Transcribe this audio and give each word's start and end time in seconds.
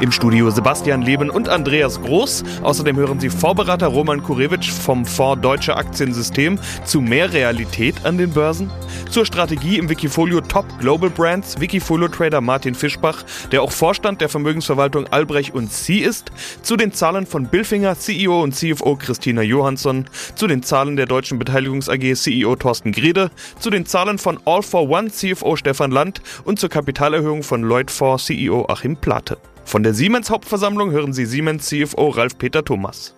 Im 0.00 0.12
Studio 0.12 0.48
Sebastian 0.50 1.02
Leben 1.02 1.28
und 1.28 1.48
Andreas 1.48 2.00
Groß. 2.00 2.44
Außerdem 2.62 2.96
hören 2.96 3.18
Sie 3.18 3.30
Vorberater 3.30 3.88
Roman 3.88 4.22
Kurewitsch 4.22 4.70
vom 4.70 5.04
Fonds 5.04 5.42
Deutsche 5.42 5.76
Aktiensystem 5.76 6.56
zu 6.84 7.00
mehr 7.00 7.32
Realität 7.32 8.04
an 8.04 8.16
den 8.16 8.30
Börsen. 8.30 8.70
Zur 9.10 9.26
Strategie 9.26 9.76
im 9.76 9.88
Wikifolio 9.88 10.40
Top 10.40 10.66
Global 10.78 11.10
Brands 11.10 11.60
Wikifolio 11.60 12.06
Trader 12.06 12.40
Martin 12.40 12.76
Fischbach, 12.76 13.24
der 13.50 13.62
auch 13.62 13.72
Vorstand 13.72 14.20
der 14.20 14.28
Vermögensverwaltung 14.28 15.08
Albrecht 15.08 15.52
und 15.52 15.72
Sie 15.72 15.98
ist. 15.98 16.30
Zu 16.62 16.76
den 16.76 16.92
Zahlen 16.92 17.26
von 17.26 17.46
Billfinger 17.46 17.98
CEO 17.98 18.40
und 18.40 18.54
CFO 18.54 18.94
Christina 18.94 19.42
Johansson. 19.42 20.04
Zu 20.36 20.46
den 20.46 20.62
Zahlen 20.62 20.94
der 20.94 21.06
Deutschen 21.06 21.40
Beteiligungs 21.40 21.88
AG 21.88 22.14
CEO 22.14 22.54
Thorsten 22.54 22.92
Griede. 22.92 23.32
Zu 23.58 23.70
den 23.70 23.84
Zahlen 23.84 24.18
von 24.18 24.38
All 24.44 24.62
for 24.62 24.88
One 24.88 25.10
CFO 25.10 25.56
Stefan 25.56 25.90
Land 25.90 26.22
und 26.44 26.60
zur 26.60 26.68
Kapitalerhöhung 26.68 27.42
von 27.42 27.62
Lloyd 27.62 27.90
4 27.90 28.18
CEO 28.18 28.66
Achim 28.68 28.96
Plate. 28.96 29.38
Von 29.68 29.82
der 29.82 29.92
Siemens 29.92 30.30
Hauptversammlung 30.30 30.92
hören 30.92 31.12
Sie 31.12 31.26
Siemens 31.26 31.66
CFO 31.66 32.08
Ralf 32.08 32.38
Peter 32.38 32.64
Thomas. 32.64 33.14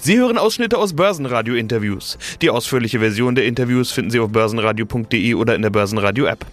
Sie 0.00 0.18
hören 0.18 0.36
Ausschnitte 0.36 0.76
aus 0.76 0.96
Börsenradio-Interviews. 0.96 2.18
Die 2.42 2.50
ausführliche 2.50 2.98
Version 2.98 3.36
der 3.36 3.44
Interviews 3.44 3.92
finden 3.92 4.10
Sie 4.10 4.18
auf 4.18 4.30
börsenradio.de 4.30 5.34
oder 5.34 5.54
in 5.54 5.62
der 5.62 5.70
Börsenradio-App. 5.70 6.44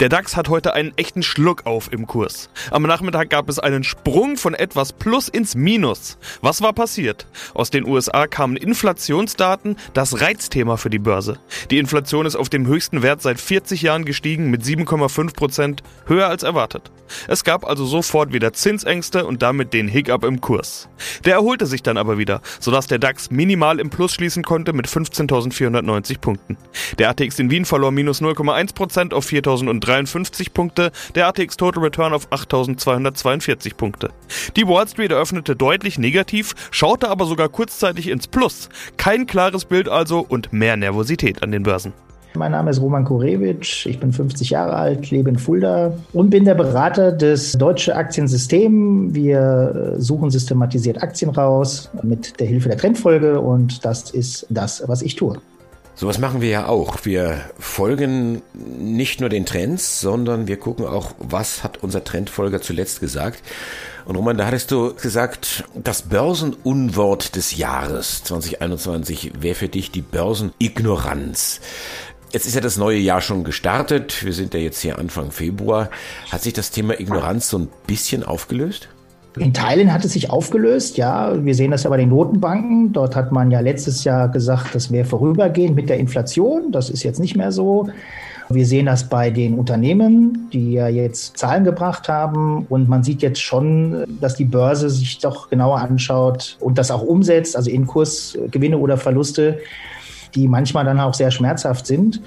Der 0.00 0.08
DAX 0.08 0.36
hat 0.36 0.48
heute 0.48 0.74
einen 0.74 0.96
echten 0.96 1.22
Schluck 1.22 1.66
auf 1.66 1.92
im 1.92 2.06
Kurs. 2.06 2.50
Am 2.70 2.82
Nachmittag 2.82 3.30
gab 3.30 3.48
es 3.48 3.58
einen 3.58 3.84
Sprung 3.84 4.36
von 4.36 4.54
etwas 4.54 4.92
Plus 4.92 5.28
ins 5.28 5.54
Minus. 5.54 6.18
Was 6.40 6.62
war 6.62 6.72
passiert? 6.72 7.26
Aus 7.54 7.70
den 7.70 7.86
USA 7.86 8.26
kamen 8.26 8.56
Inflationsdaten, 8.56 9.76
das 9.94 10.20
Reizthema 10.20 10.76
für 10.76 10.90
die 10.90 10.98
Börse. 10.98 11.38
Die 11.70 11.78
Inflation 11.78 12.26
ist 12.26 12.36
auf 12.36 12.48
dem 12.48 12.66
höchsten 12.66 13.02
Wert 13.02 13.22
seit 13.22 13.40
40 13.40 13.82
Jahren 13.82 14.04
gestiegen 14.04 14.50
mit 14.50 14.62
7,5 14.62 15.34
Prozent, 15.34 15.82
höher 16.06 16.28
als 16.28 16.42
erwartet. 16.42 16.90
Es 17.28 17.44
gab 17.44 17.64
also 17.64 17.84
sofort 17.84 18.32
wieder 18.32 18.52
Zinsängste 18.52 19.26
und 19.26 19.42
damit 19.42 19.72
den 19.72 19.88
Hiccup 19.88 20.24
im 20.24 20.40
Kurs. 20.40 20.88
Der 21.24 21.34
erholte 21.34 21.66
sich 21.66 21.82
dann 21.82 21.96
aber 21.96 22.18
wieder, 22.18 22.40
sodass 22.60 22.86
der 22.86 22.98
DAX 22.98 23.30
minimal 23.30 23.80
im 23.80 23.90
Plus 23.90 24.12
schließen 24.12 24.42
konnte 24.42 24.72
mit 24.72 24.86
15.490 24.88 26.18
Punkten. 26.18 26.56
Der 26.98 27.10
ATX 27.10 27.38
in 27.38 27.50
Wien 27.50 27.64
verlor 27.64 27.90
minus 27.90 28.20
0,1 28.20 28.74
Prozent 28.74 29.14
auf 29.14 29.26
4.000 29.26 29.55
8.053 29.56 30.52
Punkte, 30.52 30.90
der 31.14 31.28
ATX 31.28 31.56
Total 31.56 31.82
Return 31.82 32.12
auf 32.12 32.30
8.242 32.30 33.74
Punkte. 33.76 34.10
Die 34.56 34.66
Wall 34.66 34.86
Street 34.88 35.10
eröffnete 35.10 35.56
deutlich 35.56 35.98
negativ, 35.98 36.54
schaute 36.70 37.08
aber 37.08 37.26
sogar 37.26 37.48
kurzzeitig 37.48 38.08
ins 38.08 38.26
Plus. 38.26 38.68
Kein 38.96 39.26
klares 39.26 39.64
Bild 39.64 39.88
also 39.88 40.24
und 40.26 40.52
mehr 40.52 40.76
Nervosität 40.76 41.42
an 41.42 41.52
den 41.52 41.62
Börsen. 41.62 41.92
Mein 42.34 42.52
Name 42.52 42.70
ist 42.70 42.82
Roman 42.82 43.04
Korewitsch, 43.04 43.86
ich 43.86 43.98
bin 43.98 44.12
50 44.12 44.50
Jahre 44.50 44.74
alt, 44.74 45.10
lebe 45.10 45.30
in 45.30 45.38
Fulda 45.38 45.94
und 46.12 46.28
bin 46.28 46.44
der 46.44 46.54
Berater 46.54 47.10
des 47.12 47.52
Deutsche 47.52 47.96
Aktiensystem. 47.96 49.14
Wir 49.14 49.94
suchen 49.96 50.30
systematisiert 50.30 51.02
Aktien 51.02 51.30
raus 51.30 51.90
mit 52.02 52.38
der 52.38 52.46
Hilfe 52.46 52.68
der 52.68 52.76
Trendfolge 52.76 53.40
und 53.40 53.84
das 53.86 54.10
ist 54.10 54.46
das, 54.50 54.84
was 54.86 55.00
ich 55.00 55.16
tue. 55.16 55.38
Sowas 55.98 56.18
machen 56.18 56.42
wir 56.42 56.50
ja 56.50 56.66
auch. 56.66 57.06
Wir 57.06 57.40
folgen 57.58 58.42
nicht 58.52 59.20
nur 59.20 59.30
den 59.30 59.46
Trends, 59.46 59.98
sondern 59.98 60.46
wir 60.46 60.58
gucken 60.58 60.84
auch, 60.84 61.14
was 61.18 61.64
hat 61.64 61.82
unser 61.82 62.04
Trendfolger 62.04 62.60
zuletzt 62.60 63.00
gesagt. 63.00 63.42
Und 64.04 64.16
Roman, 64.16 64.36
da 64.36 64.44
hattest 64.44 64.70
du 64.70 64.94
gesagt, 64.94 65.64
das 65.74 66.02
Börsenunwort 66.02 67.34
des 67.34 67.56
Jahres 67.56 68.22
2021 68.24 69.32
wäre 69.40 69.54
für 69.54 69.68
dich 69.70 69.90
die 69.90 70.02
Börsenignoranz. 70.02 71.62
Jetzt 72.30 72.46
ist 72.46 72.54
ja 72.54 72.60
das 72.60 72.76
neue 72.76 72.98
Jahr 72.98 73.22
schon 73.22 73.42
gestartet. 73.42 74.22
Wir 74.22 74.34
sind 74.34 74.52
ja 74.52 74.60
jetzt 74.60 74.82
hier 74.82 74.98
Anfang 74.98 75.30
Februar. 75.30 75.88
Hat 76.30 76.42
sich 76.42 76.52
das 76.52 76.72
Thema 76.72 77.00
Ignoranz 77.00 77.48
so 77.48 77.58
ein 77.58 77.68
bisschen 77.86 78.22
aufgelöst? 78.22 78.90
In 79.38 79.52
Teilen 79.52 79.92
hat 79.92 80.04
es 80.04 80.14
sich 80.14 80.30
aufgelöst, 80.30 80.96
ja. 80.96 81.44
Wir 81.44 81.54
sehen 81.54 81.70
das 81.70 81.82
ja 81.82 81.90
bei 81.90 81.98
den 81.98 82.08
Notenbanken. 82.08 82.92
Dort 82.92 83.14
hat 83.14 83.32
man 83.32 83.50
ja 83.50 83.60
letztes 83.60 84.04
Jahr 84.04 84.28
gesagt, 84.28 84.74
das 84.74 84.90
wäre 84.90 85.04
vorübergehend 85.04 85.76
mit 85.76 85.90
der 85.90 85.98
Inflation. 85.98 86.72
Das 86.72 86.88
ist 86.88 87.02
jetzt 87.02 87.20
nicht 87.20 87.36
mehr 87.36 87.52
so. 87.52 87.88
Wir 88.48 88.64
sehen 88.64 88.86
das 88.86 89.08
bei 89.08 89.30
den 89.30 89.58
Unternehmen, 89.58 90.48
die 90.52 90.72
ja 90.72 90.88
jetzt 90.88 91.36
Zahlen 91.36 91.64
gebracht 91.64 92.08
haben. 92.08 92.64
Und 92.68 92.88
man 92.88 93.02
sieht 93.02 93.20
jetzt 93.20 93.42
schon, 93.42 94.04
dass 94.20 94.36
die 94.36 94.44
Börse 94.44 94.88
sich 94.88 95.18
doch 95.18 95.50
genauer 95.50 95.80
anschaut 95.80 96.56
und 96.60 96.78
das 96.78 96.90
auch 96.90 97.02
umsetzt, 97.02 97.56
also 97.56 97.70
in 97.70 97.86
Kursgewinne 97.86 98.78
oder 98.78 98.96
Verluste, 98.96 99.58
die 100.36 100.46
manchmal 100.46 100.84
dann 100.84 101.00
auch 101.00 101.14
sehr 101.14 101.30
schmerzhaft 101.30 101.86
sind. 101.86 102.20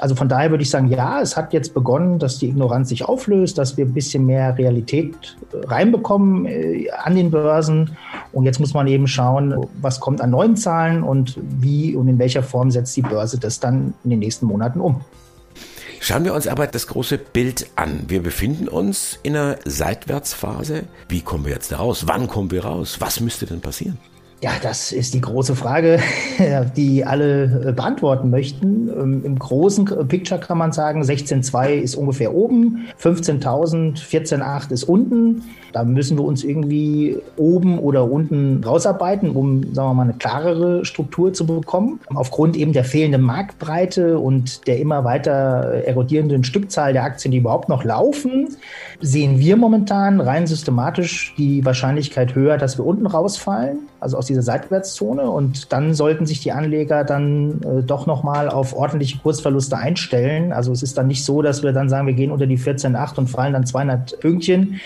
Also 0.00 0.14
von 0.14 0.28
daher 0.28 0.50
würde 0.50 0.62
ich 0.62 0.70
sagen, 0.70 0.88
ja, 0.88 1.20
es 1.20 1.36
hat 1.36 1.52
jetzt 1.52 1.72
begonnen, 1.72 2.18
dass 2.18 2.38
die 2.38 2.48
Ignoranz 2.48 2.88
sich 2.88 3.04
auflöst, 3.04 3.58
dass 3.58 3.76
wir 3.76 3.86
ein 3.86 3.94
bisschen 3.94 4.26
mehr 4.26 4.56
Realität 4.58 5.36
äh, 5.52 5.66
reinbekommen 5.66 6.46
äh, 6.46 6.90
an 6.90 7.14
den 7.14 7.30
Börsen. 7.30 7.96
Und 8.32 8.44
jetzt 8.44 8.58
muss 8.58 8.74
man 8.74 8.86
eben 8.86 9.06
schauen, 9.06 9.66
was 9.80 10.00
kommt 10.00 10.20
an 10.20 10.30
neuen 10.30 10.56
Zahlen 10.56 11.02
und 11.02 11.38
wie 11.40 11.94
und 11.94 12.08
in 12.08 12.18
welcher 12.18 12.42
Form 12.42 12.70
setzt 12.70 12.96
die 12.96 13.02
Börse 13.02 13.38
das 13.38 13.60
dann 13.60 13.94
in 14.02 14.10
den 14.10 14.18
nächsten 14.18 14.46
Monaten 14.46 14.80
um. 14.80 15.00
Schauen 16.00 16.24
wir 16.24 16.34
uns 16.34 16.46
aber 16.46 16.66
das 16.66 16.86
große 16.88 17.16
Bild 17.16 17.66
an. 17.76 18.04
Wir 18.08 18.22
befinden 18.22 18.68
uns 18.68 19.18
in 19.22 19.36
einer 19.36 19.56
Seitwärtsphase. 19.64 20.84
Wie 21.08 21.22
kommen 21.22 21.46
wir 21.46 21.52
jetzt 21.52 21.72
da 21.72 21.76
raus? 21.76 22.04
Wann 22.06 22.26
kommen 22.26 22.50
wir 22.50 22.64
raus? 22.64 22.96
Was 22.98 23.20
müsste 23.20 23.46
denn 23.46 23.60
passieren? 23.60 23.96
Ja, 24.44 24.50
das 24.60 24.92
ist 24.92 25.14
die 25.14 25.22
große 25.22 25.56
Frage, 25.56 26.00
die 26.76 27.02
alle 27.02 27.44
äh, 27.44 27.72
beantworten 27.72 28.28
möchten. 28.28 28.90
Ähm, 28.90 29.24
Im 29.24 29.38
großen 29.38 29.86
Picture 30.06 30.38
kann 30.38 30.58
man 30.58 30.70
sagen, 30.70 31.00
16.2 31.00 31.76
ist 31.76 31.94
ungefähr 31.94 32.34
oben, 32.34 32.84
15.000, 33.00 33.96
14.8 33.96 34.70
ist 34.70 34.84
unten. 34.84 35.44
Da 35.72 35.82
müssen 35.82 36.18
wir 36.18 36.24
uns 36.24 36.44
irgendwie 36.44 37.16
oben 37.38 37.78
oder 37.78 38.04
unten 38.04 38.62
rausarbeiten, 38.62 39.30
um, 39.30 39.72
sagen 39.72 39.88
wir 39.88 39.94
mal, 39.94 40.02
eine 40.02 40.12
klarere 40.12 40.84
Struktur 40.84 41.32
zu 41.32 41.46
bekommen. 41.46 42.00
Aufgrund 42.14 42.54
eben 42.54 42.74
der 42.74 42.84
fehlenden 42.84 43.22
Marktbreite 43.22 44.18
und 44.18 44.66
der 44.66 44.78
immer 44.78 45.04
weiter 45.04 45.82
erodierenden 45.86 46.44
Stückzahl 46.44 46.92
der 46.92 47.04
Aktien, 47.04 47.32
die 47.32 47.38
überhaupt 47.38 47.70
noch 47.70 47.82
laufen, 47.82 48.48
sehen 49.00 49.38
wir 49.38 49.56
momentan 49.56 50.20
rein 50.20 50.46
systematisch 50.46 51.34
die 51.38 51.64
Wahrscheinlichkeit 51.64 52.34
höher, 52.34 52.58
dass 52.58 52.76
wir 52.76 52.84
unten 52.84 53.06
rausfallen, 53.06 53.88
also 54.04 54.18
aus 54.18 54.26
dieser 54.26 54.42
Seitwärtszone. 54.42 55.22
Und 55.22 55.72
dann 55.72 55.94
sollten 55.94 56.26
sich 56.26 56.40
die 56.40 56.52
Anleger 56.52 57.04
dann 57.04 57.62
äh, 57.62 57.82
doch 57.82 58.06
nochmal 58.06 58.50
auf 58.50 58.76
ordentliche 58.76 59.18
Kursverluste 59.18 59.78
einstellen. 59.78 60.52
Also 60.52 60.72
es 60.72 60.82
ist 60.82 60.98
dann 60.98 61.08
nicht 61.08 61.24
so, 61.24 61.40
dass 61.40 61.62
wir 61.62 61.72
dann 61.72 61.88
sagen, 61.88 62.06
wir 62.06 62.14
gehen 62.14 62.30
unter 62.30 62.46
die 62.46 62.58
14,8 62.58 63.18
und 63.18 63.28
fallen 63.28 63.54
dann 63.54 63.66
200 63.66 64.20
Pünktchen, 64.20 64.78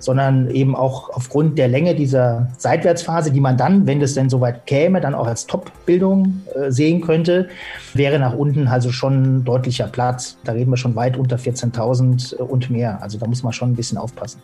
sondern 0.00 0.50
eben 0.50 0.74
auch 0.74 1.10
aufgrund 1.10 1.58
der 1.58 1.68
Länge 1.68 1.94
dieser 1.94 2.48
Seitwärtsphase, 2.58 3.30
die 3.30 3.40
man 3.40 3.56
dann, 3.56 3.86
wenn 3.86 4.00
das 4.00 4.14
denn 4.14 4.28
soweit 4.28 4.66
käme, 4.66 5.00
dann 5.00 5.14
auch 5.14 5.28
als 5.28 5.46
Top-Bildung 5.46 6.42
äh, 6.54 6.72
sehen 6.72 7.00
könnte, 7.02 7.48
wäre 7.94 8.18
nach 8.18 8.34
unten 8.34 8.66
also 8.66 8.90
schon 8.90 9.44
deutlicher 9.44 9.86
Platz. 9.86 10.38
Da 10.44 10.52
reden 10.52 10.70
wir 10.70 10.76
schon 10.76 10.96
weit 10.96 11.16
unter 11.16 11.36
14.000 11.36 12.34
und 12.34 12.68
mehr. 12.68 13.00
Also 13.00 13.16
da 13.16 13.28
muss 13.28 13.44
man 13.44 13.52
schon 13.52 13.70
ein 13.70 13.76
bisschen 13.76 13.96
aufpassen. 13.96 14.42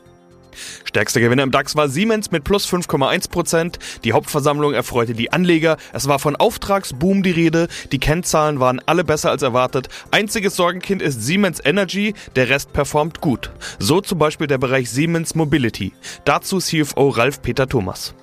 Stärkster 0.84 1.20
Gewinner 1.20 1.42
im 1.42 1.50
DAX 1.50 1.76
war 1.76 1.88
Siemens 1.88 2.30
mit 2.30 2.44
plus 2.44 2.66
5,1 2.70 3.30
Prozent. 3.30 3.78
Die 4.04 4.12
Hauptversammlung 4.12 4.74
erfreute 4.74 5.14
die 5.14 5.32
Anleger. 5.32 5.76
Es 5.92 6.08
war 6.08 6.18
von 6.18 6.36
Auftragsboom 6.36 7.22
die 7.22 7.30
Rede. 7.30 7.68
Die 7.92 7.98
Kennzahlen 7.98 8.60
waren 8.60 8.80
alle 8.86 9.04
besser 9.04 9.30
als 9.30 9.42
erwartet. 9.42 9.88
Einziges 10.10 10.56
Sorgenkind 10.56 11.02
ist 11.02 11.22
Siemens 11.22 11.60
Energy. 11.64 12.14
Der 12.36 12.48
Rest 12.48 12.72
performt 12.72 13.20
gut. 13.20 13.50
So 13.78 14.00
zum 14.00 14.18
Beispiel 14.18 14.46
der 14.46 14.58
Bereich 14.58 14.90
Siemens 14.90 15.34
Mobility. 15.34 15.92
Dazu 16.24 16.58
CFO 16.58 17.08
Ralf 17.08 17.42
Peter 17.42 17.66
Thomas. 17.66 18.14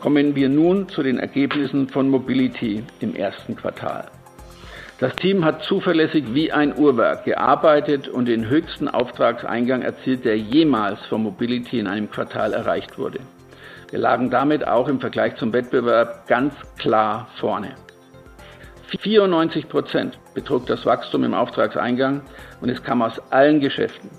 Kommen 0.00 0.34
wir 0.34 0.48
nun 0.48 0.88
zu 0.88 1.02
den 1.02 1.18
Ergebnissen 1.18 1.88
von 1.88 2.08
Mobility 2.08 2.82
im 3.00 3.14
ersten 3.14 3.54
Quartal. 3.54 4.10
Das 5.00 5.16
Team 5.16 5.46
hat 5.46 5.62
zuverlässig 5.62 6.34
wie 6.34 6.52
ein 6.52 6.76
Uhrwerk 6.76 7.24
gearbeitet 7.24 8.06
und 8.06 8.26
den 8.26 8.50
höchsten 8.50 8.86
Auftragseingang 8.86 9.80
erzielt, 9.80 10.26
der 10.26 10.36
jemals 10.36 11.00
von 11.06 11.22
Mobility 11.22 11.78
in 11.78 11.86
einem 11.86 12.10
Quartal 12.10 12.52
erreicht 12.52 12.98
wurde. 12.98 13.20
Wir 13.88 13.98
lagen 13.98 14.28
damit 14.28 14.68
auch 14.68 14.88
im 14.88 15.00
Vergleich 15.00 15.36
zum 15.36 15.54
Wettbewerb 15.54 16.26
ganz 16.28 16.52
klar 16.76 17.28
vorne. 17.36 17.76
94 19.00 19.70
Prozent 19.70 20.18
betrug 20.34 20.66
das 20.66 20.84
Wachstum 20.84 21.24
im 21.24 21.32
Auftragseingang 21.32 22.20
und 22.60 22.68
es 22.68 22.82
kam 22.82 23.00
aus 23.00 23.18
allen 23.30 23.60
Geschäften. 23.60 24.10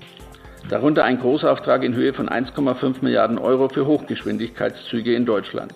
Darunter 0.68 1.04
ein 1.04 1.20
Großauftrag 1.20 1.84
in 1.84 1.94
Höhe 1.94 2.14
von 2.14 2.28
1,5 2.28 2.96
Milliarden 3.02 3.38
Euro 3.38 3.70
für 3.70 3.86
Hochgeschwindigkeitszüge 3.86 5.14
in 5.14 5.28
Deutschland. 5.28 5.74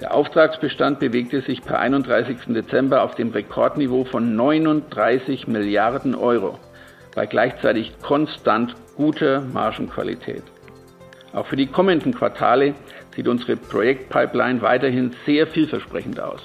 Der 0.00 0.12
Auftragsbestand 0.12 0.98
bewegte 0.98 1.40
sich 1.40 1.62
per 1.62 1.78
31. 1.78 2.38
Dezember 2.48 3.02
auf 3.02 3.14
dem 3.14 3.30
Rekordniveau 3.30 4.04
von 4.04 4.34
39 4.34 5.46
Milliarden 5.46 6.14
Euro 6.14 6.58
bei 7.14 7.26
gleichzeitig 7.26 7.92
konstant 8.02 8.74
guter 8.96 9.40
Margenqualität. 9.40 10.42
Auch 11.32 11.46
für 11.46 11.56
die 11.56 11.68
kommenden 11.68 12.12
Quartale 12.12 12.74
sieht 13.14 13.28
unsere 13.28 13.56
Projektpipeline 13.56 14.62
weiterhin 14.62 15.14
sehr 15.26 15.46
vielversprechend 15.46 16.18
aus. 16.18 16.40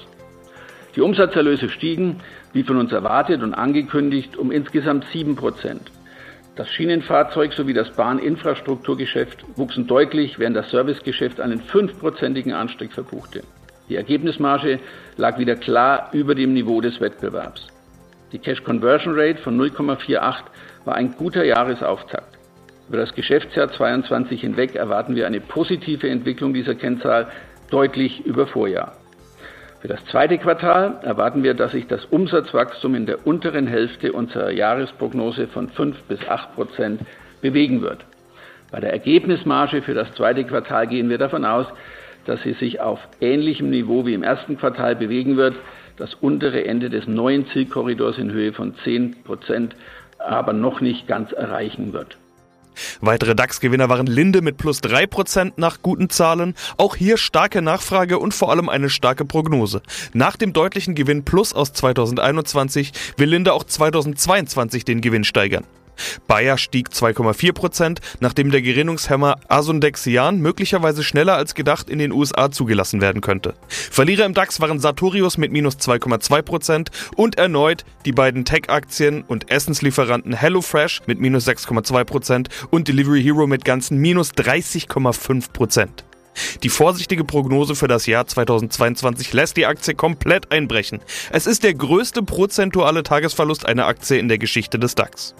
Die 0.94 1.00
Umsatzerlöse 1.00 1.68
stiegen, 1.68 2.20
wie 2.52 2.62
von 2.62 2.76
uns 2.76 2.92
erwartet 2.92 3.42
und 3.42 3.54
angekündigt, 3.54 4.36
um 4.36 4.50
insgesamt 4.50 5.06
7 5.12 5.34
Prozent. 5.36 5.90
Das 6.56 6.68
Schienenfahrzeug 6.68 7.52
sowie 7.52 7.72
das 7.72 7.90
Bahninfrastrukturgeschäft 7.92 9.44
wuchsen 9.56 9.86
deutlich, 9.86 10.38
während 10.38 10.56
das 10.56 10.70
Servicegeschäft 10.70 11.40
einen 11.40 11.60
fünfprozentigen 11.60 12.52
Anstieg 12.52 12.92
verbuchte. 12.92 13.42
Die 13.88 13.96
Ergebnismarge 13.96 14.78
lag 15.16 15.38
wieder 15.38 15.56
klar 15.56 16.10
über 16.12 16.34
dem 16.34 16.52
Niveau 16.52 16.80
des 16.80 17.00
Wettbewerbs. 17.00 17.66
Die 18.32 18.38
Cash 18.38 18.62
Conversion 18.62 19.14
Rate 19.16 19.40
von 19.42 19.60
0,48 19.60 20.44
war 20.84 20.94
ein 20.94 21.12
guter 21.16 21.44
Jahresauftakt. 21.44 22.38
Über 22.88 22.98
das 22.98 23.14
Geschäftsjahr 23.14 23.72
22 23.72 24.40
hinweg 24.40 24.74
erwarten 24.74 25.14
wir 25.14 25.26
eine 25.26 25.40
positive 25.40 26.08
Entwicklung 26.08 26.52
dieser 26.52 26.74
Kennzahl 26.74 27.28
deutlich 27.70 28.24
über 28.26 28.46
Vorjahr. 28.46 28.99
Für 29.80 29.88
das 29.88 30.04
zweite 30.06 30.36
Quartal 30.36 31.00
erwarten 31.02 31.42
wir, 31.42 31.54
dass 31.54 31.72
sich 31.72 31.86
das 31.86 32.04
Umsatzwachstum 32.04 32.94
in 32.94 33.06
der 33.06 33.26
unteren 33.26 33.66
Hälfte 33.66 34.12
unserer 34.12 34.50
Jahresprognose 34.50 35.46
von 35.46 35.70
5 35.70 36.02
bis 36.02 36.26
8 36.28 36.54
Prozent 36.54 37.00
bewegen 37.40 37.80
wird. 37.80 38.04
Bei 38.70 38.80
der 38.80 38.92
Ergebnismarge 38.92 39.80
für 39.80 39.94
das 39.94 40.12
zweite 40.14 40.44
Quartal 40.44 40.86
gehen 40.86 41.08
wir 41.08 41.16
davon 41.16 41.46
aus, 41.46 41.66
dass 42.26 42.42
sie 42.42 42.52
sich 42.52 42.80
auf 42.80 43.00
ähnlichem 43.22 43.70
Niveau 43.70 44.04
wie 44.04 44.12
im 44.12 44.22
ersten 44.22 44.58
Quartal 44.58 44.96
bewegen 44.96 45.38
wird, 45.38 45.54
das 45.96 46.12
untere 46.14 46.66
Ende 46.66 46.90
des 46.90 47.06
neuen 47.06 47.46
Zielkorridors 47.46 48.18
in 48.18 48.30
Höhe 48.30 48.52
von 48.52 48.74
10 48.84 49.22
Prozent 49.24 49.74
aber 50.18 50.52
noch 50.52 50.82
nicht 50.82 51.08
ganz 51.08 51.32
erreichen 51.32 51.94
wird. 51.94 52.18
Weitere 53.00 53.34
DAX-Gewinner 53.34 53.88
waren 53.88 54.06
Linde 54.06 54.42
mit 54.42 54.56
plus 54.56 54.80
3% 54.80 55.52
nach 55.56 55.82
guten 55.82 56.10
Zahlen. 56.10 56.54
Auch 56.76 56.96
hier 56.96 57.16
starke 57.16 57.62
Nachfrage 57.62 58.18
und 58.18 58.34
vor 58.34 58.50
allem 58.50 58.68
eine 58.68 58.90
starke 58.90 59.24
Prognose. 59.24 59.82
Nach 60.12 60.36
dem 60.36 60.52
deutlichen 60.52 60.94
Gewinn 60.94 61.24
plus 61.24 61.52
aus 61.52 61.72
2021 61.72 62.92
will 63.16 63.30
Linde 63.30 63.52
auch 63.52 63.64
2022 63.64 64.84
den 64.84 65.00
Gewinn 65.00 65.24
steigern. 65.24 65.64
Bayer 66.26 66.58
stieg 66.58 66.88
2,4 66.88 67.52
Prozent, 67.52 68.00
nachdem 68.20 68.50
der 68.50 68.62
Gerinnungshemmer 68.62 69.36
Asundexian 69.48 70.40
möglicherweise 70.40 71.02
schneller 71.02 71.36
als 71.36 71.54
gedacht 71.54 71.90
in 71.90 71.98
den 71.98 72.12
USA 72.12 72.50
zugelassen 72.50 73.00
werden 73.00 73.20
könnte. 73.20 73.54
Verlierer 73.68 74.24
im 74.24 74.34
DAX 74.34 74.60
waren 74.60 74.78
Sartorius 74.78 75.38
mit 75.38 75.52
minus 75.52 75.76
2,2 75.76 76.42
Prozent 76.42 76.90
und 77.16 77.38
erneut 77.38 77.84
die 78.04 78.12
beiden 78.12 78.44
Tech-Aktien 78.44 79.22
und 79.22 79.50
Essenslieferanten 79.50 80.32
HelloFresh 80.32 81.02
mit 81.06 81.20
minus 81.20 81.46
6,2 81.46 82.04
Prozent 82.04 82.48
und 82.70 82.88
Delivery 82.88 83.22
Hero 83.22 83.46
mit 83.46 83.64
ganzen 83.64 83.98
minus 83.98 84.32
30,5 84.32 85.52
Prozent. 85.52 86.04
Die 86.62 86.68
vorsichtige 86.68 87.24
Prognose 87.24 87.74
für 87.74 87.88
das 87.88 88.06
Jahr 88.06 88.26
2022 88.26 89.32
lässt 89.32 89.56
die 89.56 89.66
Aktie 89.66 89.94
komplett 89.94 90.52
einbrechen. 90.52 91.00
Es 91.30 91.46
ist 91.46 91.64
der 91.64 91.74
größte 91.74 92.22
prozentuale 92.22 93.02
Tagesverlust 93.02 93.66
einer 93.66 93.86
Aktie 93.86 94.18
in 94.18 94.28
der 94.28 94.38
Geschichte 94.38 94.78
des 94.78 94.94
DAX. 94.94 95.34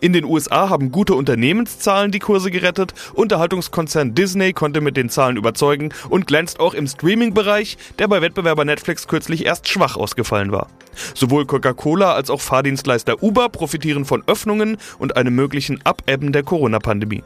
In 0.00 0.12
den 0.12 0.24
USA 0.24 0.68
haben 0.68 0.92
gute 0.92 1.14
Unternehmenszahlen 1.14 2.10
die 2.10 2.18
Kurse 2.18 2.50
gerettet, 2.50 2.94
Unterhaltungskonzern 3.14 4.14
Disney 4.14 4.52
konnte 4.52 4.80
mit 4.80 4.96
den 4.96 5.10
Zahlen 5.10 5.36
überzeugen 5.36 5.90
und 6.08 6.26
glänzt 6.26 6.60
auch 6.60 6.74
im 6.74 6.86
Streaming-Bereich, 6.86 7.78
der 7.98 8.08
bei 8.08 8.22
Wettbewerber 8.22 8.64
Netflix 8.64 9.08
kürzlich 9.08 9.46
erst 9.46 9.68
schwach 9.68 9.96
ausgefallen 9.96 10.52
war. 10.52 10.68
Sowohl 11.14 11.46
Coca-Cola 11.46 12.14
als 12.14 12.30
auch 12.30 12.40
Fahrdienstleister 12.40 13.22
Uber 13.22 13.48
profitieren 13.48 14.04
von 14.04 14.22
Öffnungen 14.26 14.76
und 14.98 15.16
einem 15.16 15.34
möglichen 15.34 15.80
Abebben 15.84 16.32
der 16.32 16.42
Corona-Pandemie. 16.42 17.22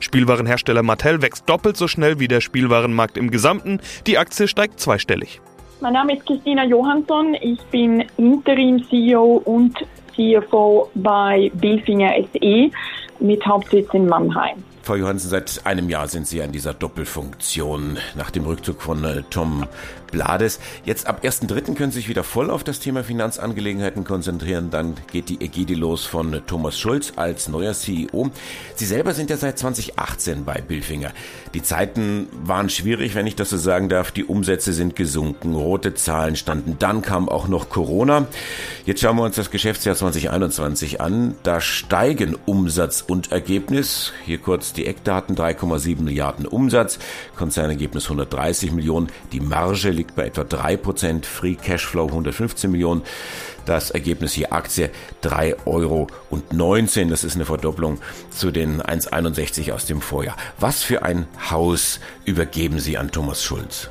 Spielwarenhersteller 0.00 0.82
Mattel 0.82 1.22
wächst 1.22 1.48
doppelt 1.48 1.76
so 1.76 1.88
schnell 1.88 2.18
wie 2.18 2.28
der 2.28 2.40
Spielwarenmarkt 2.40 3.16
im 3.16 3.30
Gesamten, 3.30 3.80
die 4.06 4.18
Aktie 4.18 4.48
steigt 4.48 4.80
zweistellig. 4.80 5.40
Mein 5.80 5.92
Name 5.92 6.16
ist 6.16 6.26
Christina 6.26 6.64
Johansson, 6.64 7.34
ich 7.34 7.60
bin 7.66 8.04
Interim-CEO 8.16 9.42
und 9.44 9.76
CFO 10.16 10.90
bei 10.94 11.50
Bilfinger 11.54 12.12
SE 12.32 12.70
mit 13.20 13.46
Hauptsitz 13.46 13.88
in 13.92 14.06
Mannheim. 14.06 14.64
Frau 14.82 14.94
Johansen, 14.94 15.30
seit 15.30 15.66
einem 15.66 15.88
Jahr 15.88 16.06
sind 16.06 16.28
Sie 16.28 16.40
an 16.40 16.52
dieser 16.52 16.72
Doppelfunktion 16.72 17.98
nach 18.14 18.30
dem 18.30 18.44
Rückzug 18.44 18.80
von 18.80 19.02
äh, 19.04 19.22
Tom 19.30 19.66
Blades. 20.16 20.60
Jetzt 20.86 21.06
ab 21.06 21.20
1.3. 21.22 21.74
können 21.74 21.92
Sie 21.92 21.98
sich 21.98 22.08
wieder 22.08 22.24
voll 22.24 22.50
auf 22.50 22.64
das 22.64 22.80
Thema 22.80 23.04
Finanzangelegenheiten 23.04 24.04
konzentrieren. 24.04 24.70
Dann 24.70 24.94
geht 25.12 25.28
die 25.28 25.42
Ägide 25.42 25.74
los 25.74 26.06
von 26.06 26.40
Thomas 26.46 26.78
Schulz 26.78 27.12
als 27.16 27.48
neuer 27.48 27.74
CEO. 27.74 28.30
Sie 28.74 28.86
selber 28.86 29.12
sind 29.12 29.28
ja 29.28 29.36
seit 29.36 29.58
2018 29.58 30.46
bei 30.46 30.62
Bilfinger. 30.66 31.10
Die 31.52 31.62
Zeiten 31.62 32.28
waren 32.44 32.70
schwierig, 32.70 33.14
wenn 33.14 33.26
ich 33.26 33.36
das 33.36 33.50
so 33.50 33.58
sagen 33.58 33.90
darf. 33.90 34.10
Die 34.10 34.24
Umsätze 34.24 34.72
sind 34.72 34.96
gesunken, 34.96 35.54
rote 35.54 35.92
Zahlen 35.92 36.36
standen. 36.36 36.76
Dann 36.78 37.02
kam 37.02 37.28
auch 37.28 37.46
noch 37.46 37.68
Corona. 37.68 38.26
Jetzt 38.86 39.02
schauen 39.02 39.16
wir 39.16 39.24
uns 39.24 39.36
das 39.36 39.50
Geschäftsjahr 39.50 39.96
2021 39.96 40.98
an. 41.02 41.34
Da 41.42 41.60
steigen 41.60 42.36
Umsatz 42.46 43.04
und 43.06 43.32
Ergebnis. 43.32 44.14
Hier 44.24 44.38
kurz 44.38 44.72
die 44.72 44.86
Eckdaten 44.86 45.36
3,7 45.36 46.00
Milliarden 46.00 46.46
Umsatz, 46.46 46.98
Konzernergebnis 47.36 48.04
130 48.04 48.72
Millionen, 48.72 49.08
die 49.32 49.40
Marge 49.40 49.90
liegt 49.90 50.05
bei 50.14 50.26
etwa 50.26 50.42
3%, 50.42 51.24
Free 51.24 51.54
Cashflow 51.54 52.06
115 52.06 52.70
Millionen. 52.70 53.02
Das 53.64 53.90
Ergebnis 53.90 54.36
je 54.36 54.46
Aktie 54.46 54.90
3,19 55.24 55.66
Euro. 55.66 56.06
Das 57.10 57.24
ist 57.24 57.34
eine 57.34 57.44
Verdopplung 57.44 57.98
zu 58.30 58.50
den 58.50 58.80
1,61 58.80 59.72
aus 59.72 59.86
dem 59.86 60.00
Vorjahr. 60.00 60.36
Was 60.60 60.82
für 60.82 61.02
ein 61.02 61.26
Haus 61.50 62.00
übergeben 62.24 62.78
Sie 62.78 62.96
an 62.96 63.10
Thomas 63.10 63.42
Schulz? 63.42 63.90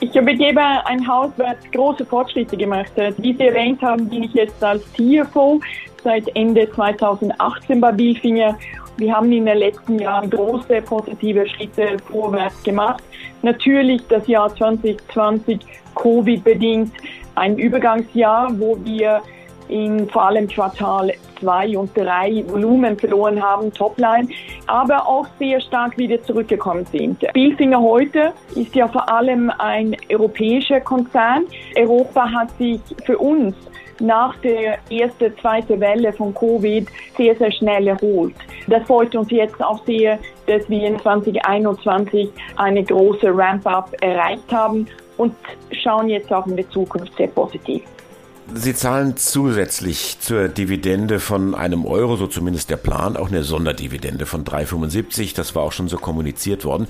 Ich 0.00 0.14
übergebe 0.14 0.60
ein 0.60 1.06
Haus, 1.06 1.30
das 1.36 1.56
große 1.72 2.04
Fortschritte 2.06 2.56
gemacht 2.56 2.92
hat. 2.96 3.14
Wie 3.18 3.34
Sie 3.34 3.46
erwähnt 3.46 3.80
haben, 3.82 4.08
bin 4.08 4.24
ich 4.24 4.32
jetzt 4.34 4.62
als 4.62 4.82
CFO 4.92 5.60
seit 6.04 6.28
Ende 6.36 6.70
2018 6.72 7.80
bei 7.80 7.92
Bilfinger 7.92 8.56
wir 8.98 9.14
haben 9.14 9.30
in 9.30 9.44
den 9.44 9.58
letzten 9.58 9.98
Jahren 9.98 10.30
große 10.30 10.80
positive 10.82 11.46
Schritte 11.48 11.98
vorwärts 12.10 12.62
gemacht. 12.62 13.02
Natürlich 13.46 14.02
das 14.08 14.26
Jahr 14.26 14.52
2020 14.52 15.60
Covid-bedingt 15.94 16.92
ein 17.36 17.56
Übergangsjahr, 17.56 18.50
wo 18.58 18.76
wir 18.82 19.22
in 19.68 20.08
vor 20.08 20.26
allem 20.26 20.48
Quartal 20.48 21.12
2 21.38 21.78
und 21.78 21.96
3 21.96 22.44
Volumen 22.48 22.98
verloren 22.98 23.40
haben, 23.40 23.72
Topline, 23.72 24.28
aber 24.66 25.06
auch 25.06 25.28
sehr 25.38 25.60
stark 25.60 25.96
wieder 25.96 26.20
zurückgekommen 26.24 26.86
sind. 26.86 27.24
Bilfinger 27.34 27.80
heute 27.80 28.32
ist 28.56 28.74
ja 28.74 28.88
vor 28.88 29.08
allem 29.08 29.52
ein 29.58 29.96
europäischer 30.10 30.80
Konzern. 30.80 31.44
Europa 31.76 32.28
hat 32.28 32.50
sich 32.58 32.80
für 33.04 33.16
uns 33.16 33.54
nach 34.00 34.36
der 34.38 34.78
ersten, 34.90 35.36
zweiten 35.40 35.80
Welle 35.80 36.12
von 36.12 36.34
Covid 36.34 36.88
sehr, 37.16 37.36
sehr 37.36 37.52
schnell 37.52 37.88
erholt. 37.88 38.34
Das 38.66 38.86
freut 38.86 39.14
uns 39.14 39.30
jetzt 39.30 39.62
auch 39.62 39.84
sehr, 39.84 40.18
dass 40.46 40.68
wir 40.68 40.86
in 40.86 40.98
2021 40.98 42.30
eine 42.56 42.84
große 42.84 43.28
Ramp-up 43.36 43.94
erreicht 44.00 44.50
haben 44.52 44.86
und 45.16 45.34
schauen 45.82 46.08
jetzt 46.08 46.32
auch 46.32 46.46
in 46.46 46.56
der 46.56 46.68
Zukunft 46.70 47.16
sehr 47.16 47.28
positiv. 47.28 47.82
Sie 48.54 48.74
zahlen 48.74 49.16
zusätzlich 49.16 50.18
zur 50.20 50.46
Dividende 50.46 51.18
von 51.18 51.56
einem 51.56 51.84
Euro, 51.84 52.14
so 52.14 52.28
zumindest 52.28 52.70
der 52.70 52.76
Plan, 52.76 53.16
auch 53.16 53.28
eine 53.28 53.42
Sonderdividende 53.42 54.24
von 54.24 54.44
3,75. 54.44 55.34
Das 55.34 55.56
war 55.56 55.64
auch 55.64 55.72
schon 55.72 55.88
so 55.88 55.96
kommuniziert 55.96 56.64
worden. 56.64 56.86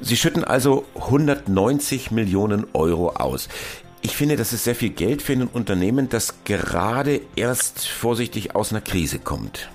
Sie 0.00 0.16
schütten 0.16 0.42
also 0.42 0.84
190 0.96 2.10
Millionen 2.10 2.66
Euro 2.72 3.10
aus. 3.10 3.48
Ich 4.06 4.14
finde, 4.14 4.36
das 4.36 4.52
ist 4.52 4.62
sehr 4.62 4.76
viel 4.76 4.90
Geld 4.90 5.20
für 5.20 5.32
ein 5.32 5.48
Unternehmen, 5.52 6.08
das 6.08 6.44
gerade 6.44 7.22
erst 7.34 7.88
vorsichtig 7.88 8.54
aus 8.54 8.70
einer 8.70 8.80
Krise 8.80 9.18
kommt. 9.18 9.68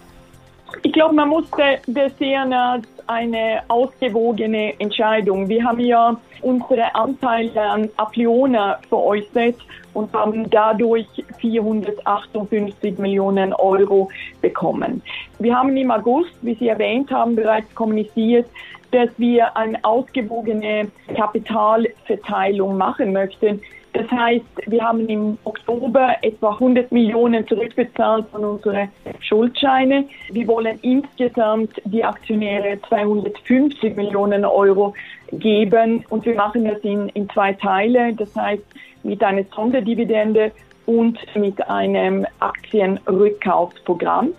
Ich 0.84 0.94
glaube, 0.94 1.16
man 1.16 1.28
muss 1.28 1.44
das 1.86 2.18
sehen 2.18 2.54
als 2.54 2.88
eine 3.08 3.62
ausgewogene 3.68 4.80
Entscheidung. 4.80 5.50
Wir 5.50 5.66
haben 5.66 5.82
ja 5.82 6.16
unsere 6.44 6.96
Anteile 6.96 7.62
an 7.62 7.90
Apleona 7.98 8.80
veräußert 8.88 9.58
und 9.94 10.14
haben 10.14 10.50
dadurch 10.50 11.08
458 11.40 13.00
Millionen 13.00 13.52
Euro 13.52 14.10
bekommen. 14.42 15.02
Wir 15.40 15.58
haben 15.58 15.76
im 15.76 15.92
August, 15.92 16.32
wie 16.42 16.56
Sie 16.56 16.70
erwähnt 16.70 17.12
haben, 17.12 17.36
bereits 17.36 17.76
kommuniziert, 17.76 18.48
dass 18.92 19.10
wir 19.18 19.58
eine 19.58 19.84
ausgewogene 19.84 20.90
Kapitalverteilung 21.18 22.78
machen 22.78 23.12
möchten 23.12 23.60
das 23.94 24.10
heißt, 24.10 24.46
wir 24.68 24.82
haben 24.82 25.08
im 25.10 25.38
Oktober 25.44 26.16
etwa 26.22 26.54
100 26.54 26.92
Millionen 26.92 27.46
zurückbezahlt 27.48 28.26
von 28.32 28.46
unseren 28.46 28.90
Schuldscheinen. 29.20 30.10
Wir 30.32 30.48
wollen 30.48 30.80
insgesamt 30.82 31.82
die 31.86 32.04
Aktionäre 32.04 32.80
250 32.88 33.96
Millionen 33.98 34.46
Euro 34.46 34.94
geben 35.34 36.06
und 36.10 36.26
wir 36.26 36.36
machen 36.36 36.66
das 36.66 36.80
in, 36.84 37.10
in 37.10 37.30
zwei 37.30 37.54
Teile. 37.54 38.14
Das 38.14 38.34
heißt, 38.36 38.64
mit 39.04 39.22
einer 39.24 39.44
Sonderdividende 39.54 40.52
und 40.86 41.20
mit 41.36 41.62
einem 41.70 42.26
Aktienrückkaufsprogramm. 42.40 44.30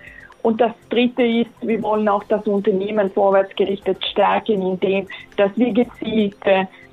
Und 0.43 0.61
das 0.61 0.73
Dritte 0.91 1.23
ist, 1.23 1.51
wir 1.61 1.81
wollen 1.83 2.09
auch 2.09 2.25
das 2.25 2.47
Unternehmen 2.47 3.11
vorwärtsgerichtet 3.11 4.05
stärken, 4.05 4.61
indem 4.61 5.07
dass 5.37 5.57
wir 5.57 5.73
gezielt 5.73 6.37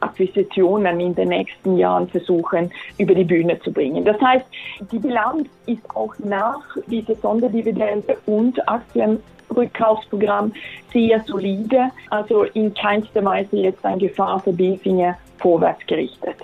Akquisitionen 0.01 0.99
in 0.99 1.15
den 1.15 1.29
nächsten 1.29 1.77
Jahren 1.77 2.07
versuchen, 2.07 2.71
über 2.97 3.15
die 3.15 3.23
Bühne 3.23 3.59
zu 3.61 3.71
bringen. 3.71 4.05
Das 4.05 4.19
heißt, 4.21 4.45
die 4.91 4.99
Bilanz 4.99 5.49
ist 5.65 5.83
auch 5.95 6.13
nach 6.19 6.61
dieser 6.87 7.15
Sonderdividende 7.15 8.17
und 8.27 8.59
Aktienrückkaufsprogramm 8.69 10.53
sehr 10.93 11.19
solide, 11.21 11.89
also 12.11 12.43
in 12.43 12.73
keinster 12.73 13.25
Weise 13.25 13.57
jetzt 13.57 13.83
eine 13.83 13.97
Gefahr 13.97 14.39
für 14.39 14.53
Bilfinger 14.53 15.17
vorwärts 15.39 15.85
gerichtet. 15.87 16.35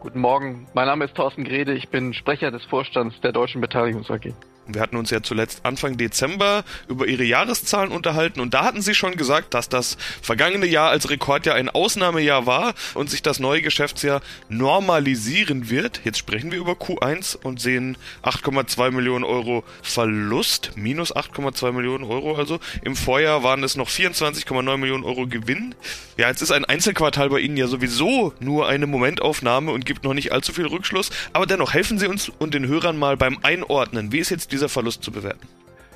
Guten 0.00 0.20
Morgen, 0.20 0.66
mein 0.74 0.86
Name 0.86 1.04
ist 1.04 1.14
Thorsten 1.14 1.44
Grede, 1.44 1.72
ich 1.74 1.88
bin 1.88 2.12
Sprecher 2.12 2.50
des 2.50 2.64
Vorstands 2.64 3.20
der 3.20 3.32
Deutschen 3.32 3.60
Beteiligungs 3.60 4.10
AG. 4.10 4.32
Wir 4.68 4.80
hatten 4.80 4.96
uns 4.96 5.10
ja 5.10 5.22
zuletzt 5.22 5.64
Anfang 5.64 5.96
Dezember 5.96 6.62
über 6.86 7.08
ihre 7.08 7.24
Jahreszahlen 7.24 7.90
unterhalten 7.90 8.40
und 8.40 8.54
da 8.54 8.64
hatten 8.64 8.80
sie 8.80 8.94
schon 8.94 9.16
gesagt, 9.16 9.54
dass 9.54 9.68
das 9.68 9.96
vergangene 10.22 10.66
Jahr 10.66 10.90
als 10.90 11.10
Rekordjahr 11.10 11.56
ein 11.56 11.68
Ausnahmejahr 11.68 12.46
war 12.46 12.74
und 12.94 13.10
sich 13.10 13.22
das 13.22 13.40
neue 13.40 13.60
Geschäftsjahr 13.60 14.20
normalisieren 14.48 15.68
wird. 15.68 16.02
Jetzt 16.04 16.18
sprechen 16.18 16.52
wir 16.52 16.58
über 16.58 16.72
Q1 16.72 17.36
und 17.42 17.60
sehen 17.60 17.96
8,2 18.22 18.92
Millionen 18.92 19.24
Euro 19.24 19.64
Verlust, 19.82 20.70
minus 20.76 21.14
8,2 21.14 21.72
Millionen 21.72 22.04
Euro 22.04 22.36
also. 22.36 22.60
Im 22.84 22.94
Vorjahr 22.94 23.42
waren 23.42 23.64
es 23.64 23.74
noch 23.74 23.88
24,9 23.88 24.76
Millionen 24.76 25.02
Euro 25.02 25.26
Gewinn. 25.26 25.74
Ja, 26.16 26.28
jetzt 26.28 26.40
ist 26.40 26.52
ein 26.52 26.64
Einzelquartal 26.64 27.30
bei 27.30 27.40
Ihnen 27.40 27.56
ja 27.56 27.66
sowieso 27.66 28.32
nur 28.38 28.68
eine 28.68 28.86
Momentaufnahme 28.86 29.72
und 29.72 29.86
gibt 29.86 30.04
noch 30.04 30.14
nicht 30.14 30.30
allzu 30.30 30.52
viel 30.52 30.66
Rückschluss, 30.66 31.10
aber 31.32 31.46
dennoch 31.46 31.74
helfen 31.74 31.98
Sie 31.98 32.06
uns 32.06 32.28
und 32.28 32.54
den 32.54 32.68
Hörern 32.68 32.96
mal 32.96 33.16
beim 33.16 33.38
Einordnen. 33.42 34.12
Wie 34.12 34.18
ist 34.18 34.30
jetzt 34.30 34.51
dieser 34.52 34.68
Verlust 34.68 35.02
zu 35.02 35.10
bewerten? 35.10 35.48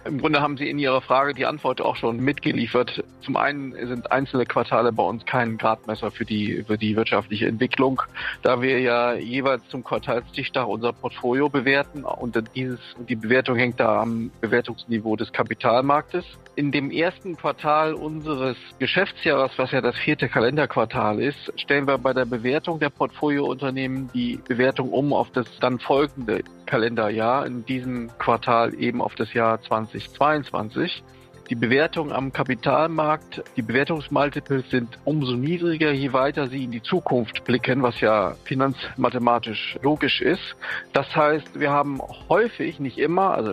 Im 0.06 0.20
Grunde 0.20 0.40
haben 0.40 0.56
Sie 0.56 0.68
in 0.68 0.78
Ihrer 0.78 1.00
Frage 1.00 1.34
die 1.34 1.46
Antwort 1.46 1.80
auch 1.80 1.96
schon 1.96 2.18
mitgeliefert. 2.18 3.02
Zum 3.22 3.36
einen 3.36 3.72
sind 3.72 4.12
einzelne 4.12 4.46
Quartale 4.46 4.92
bei 4.92 5.02
uns 5.02 5.24
kein 5.26 5.58
Gradmesser 5.58 6.10
für 6.10 6.24
die, 6.24 6.64
für 6.66 6.78
die 6.78 6.96
wirtschaftliche 6.96 7.46
Entwicklung, 7.46 8.02
da 8.42 8.62
wir 8.62 8.80
ja 8.80 9.14
jeweils 9.14 9.66
zum 9.68 9.82
Quartalstichtag 9.82 10.66
unser 10.66 10.92
Portfolio 10.92 11.48
bewerten 11.48 12.04
und 12.04 12.40
dieses, 12.54 12.80
die 13.08 13.16
Bewertung 13.16 13.56
hängt 13.56 13.80
da 13.80 14.02
am 14.02 14.30
Bewertungsniveau 14.40 15.16
des 15.16 15.32
Kapitalmarktes. 15.32 16.24
In 16.54 16.72
dem 16.72 16.90
ersten 16.90 17.36
Quartal 17.36 17.94
unseres 17.94 18.56
Geschäftsjahres, 18.78 19.52
was 19.56 19.72
ja 19.72 19.80
das 19.80 19.96
vierte 19.96 20.28
Kalenderquartal 20.28 21.20
ist, 21.20 21.52
stellen 21.56 21.86
wir 21.86 21.98
bei 21.98 22.14
der 22.14 22.24
Bewertung 22.24 22.78
der 22.78 22.90
Portfoliounternehmen 22.90 24.10
die 24.14 24.38
Bewertung 24.48 24.90
um 24.90 25.12
auf 25.12 25.30
das 25.32 25.46
dann 25.60 25.78
folgende 25.78 26.42
Kalenderjahr, 26.66 27.46
in 27.46 27.64
diesem 27.64 28.10
Quartal 28.18 28.74
eben 28.74 29.00
auf 29.00 29.14
das 29.14 29.32
Jahr 29.32 29.60
2022. 30.04 31.02
Die 31.48 31.54
Bewertung 31.54 32.10
am 32.12 32.32
Kapitalmarkt, 32.32 33.44
die 33.56 33.62
Bewertungsmultiples 33.62 34.68
sind 34.68 34.98
umso 35.04 35.36
niedriger, 35.36 35.92
je 35.92 36.12
weiter 36.12 36.48
sie 36.48 36.64
in 36.64 36.72
die 36.72 36.82
Zukunft 36.82 37.44
blicken, 37.44 37.82
was 37.84 38.00
ja 38.00 38.34
finanzmathematisch 38.44 39.78
logisch 39.80 40.20
ist. 40.20 40.56
Das 40.92 41.14
heißt, 41.14 41.60
wir 41.60 41.70
haben 41.70 42.00
häufig, 42.28 42.80
nicht 42.80 42.98
immer, 42.98 43.30
also 43.30 43.52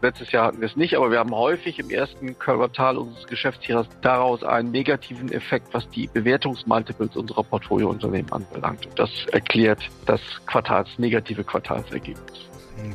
letztes 0.00 0.32
Jahr 0.32 0.46
hatten 0.46 0.60
wir 0.60 0.68
es 0.68 0.76
nicht, 0.76 0.96
aber 0.96 1.10
wir 1.10 1.18
haben 1.18 1.34
häufig 1.34 1.78
im 1.78 1.90
ersten 1.90 2.38
Quartal 2.38 2.96
unseres 2.96 3.26
Geschäftsjahres 3.26 3.88
daraus 4.00 4.42
einen 4.42 4.70
negativen 4.70 5.30
Effekt, 5.30 5.68
was 5.72 5.88
die 5.90 6.06
Bewertungsmultiples 6.06 7.14
unserer 7.14 7.42
Portfoliounternehmen 7.42 8.32
anbelangt. 8.32 8.88
Das 8.96 9.10
erklärt 9.32 9.86
das 10.06 10.20
Quartals, 10.46 10.88
negative 10.98 11.44
Quartalsergebnis. 11.44 12.48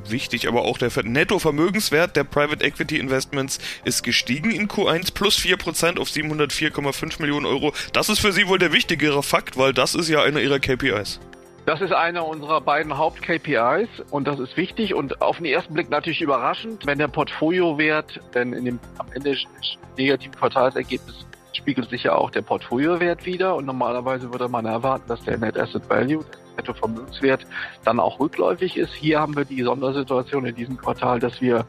Wichtig, 0.08 0.48
aber 0.48 0.64
auch 0.64 0.78
der 0.78 0.92
Nettovermögenswert 1.04 2.16
der 2.16 2.24
Private 2.24 2.64
Equity 2.64 3.00
Investments 3.00 3.60
ist 3.84 4.04
gestiegen 4.04 4.52
in 4.52 4.68
Q1 4.68 5.14
plus 5.14 5.38
4% 5.38 6.00
auf 6.00 6.10
704,5 6.10 7.22
Millionen 7.22 7.46
Euro. 7.46 7.74
Das 7.94 8.10
ist 8.10 8.20
für 8.20 8.32
Sie 8.32 8.48
wohl 8.48 8.60
der 8.60 8.74
wichtigere 8.74 9.24
Fakt, 9.24 9.58
weil 9.58 9.74
das 9.74 9.96
ist 9.96 10.10
ja 10.10 10.22
einer 10.22 10.42
Ihrer 10.42 10.60
KPIs. 10.60 11.20
Das 11.66 11.80
ist 11.80 11.94
einer 11.94 12.28
unserer 12.28 12.60
beiden 12.60 12.98
Haupt-KPIs 12.98 13.88
und 14.12 14.28
das 14.28 14.38
ist 14.40 14.58
wichtig 14.58 14.94
und 14.94 15.22
auf 15.22 15.38
den 15.38 15.46
ersten 15.46 15.74
Blick 15.74 15.90
natürlich 15.90 16.22
überraschend, 16.22 16.86
wenn 16.86 16.98
der 16.98 17.08
Portfoliowert, 17.08 18.20
denn 18.34 18.52
in 18.52 18.66
dem 18.66 18.80
am 18.98 19.08
Ende 19.14 19.38
negativen 19.98 20.36
Quartalsergebnis 20.36 21.26
spiegelt 21.54 21.90
sich 21.90 22.04
ja 22.04 22.16
auch 22.16 22.32
der 22.32 22.42
Portfoliowert 22.42 23.26
wieder 23.26 23.56
und 23.56 23.66
normalerweise 23.66 24.30
würde 24.32 24.50
man 24.50 24.66
erwarten, 24.66 25.08
dass 25.08 25.24
der 25.24 25.38
Net 25.38 25.58
Asset 25.58 25.90
Value, 25.90 26.26
Nettovermögenswert, 26.58 27.46
dann 27.84 28.00
auch 28.00 28.20
rückläufig 28.20 28.78
ist. 28.78 28.94
Hier 28.94 29.20
haben 29.20 29.36
wir 29.36 29.46
die 29.46 29.64
Sondersituation 29.64 30.46
in 30.46 30.56
diesem 30.56 30.78
Quartal, 30.78 31.20
dass 31.20 31.42
wir 31.42 31.66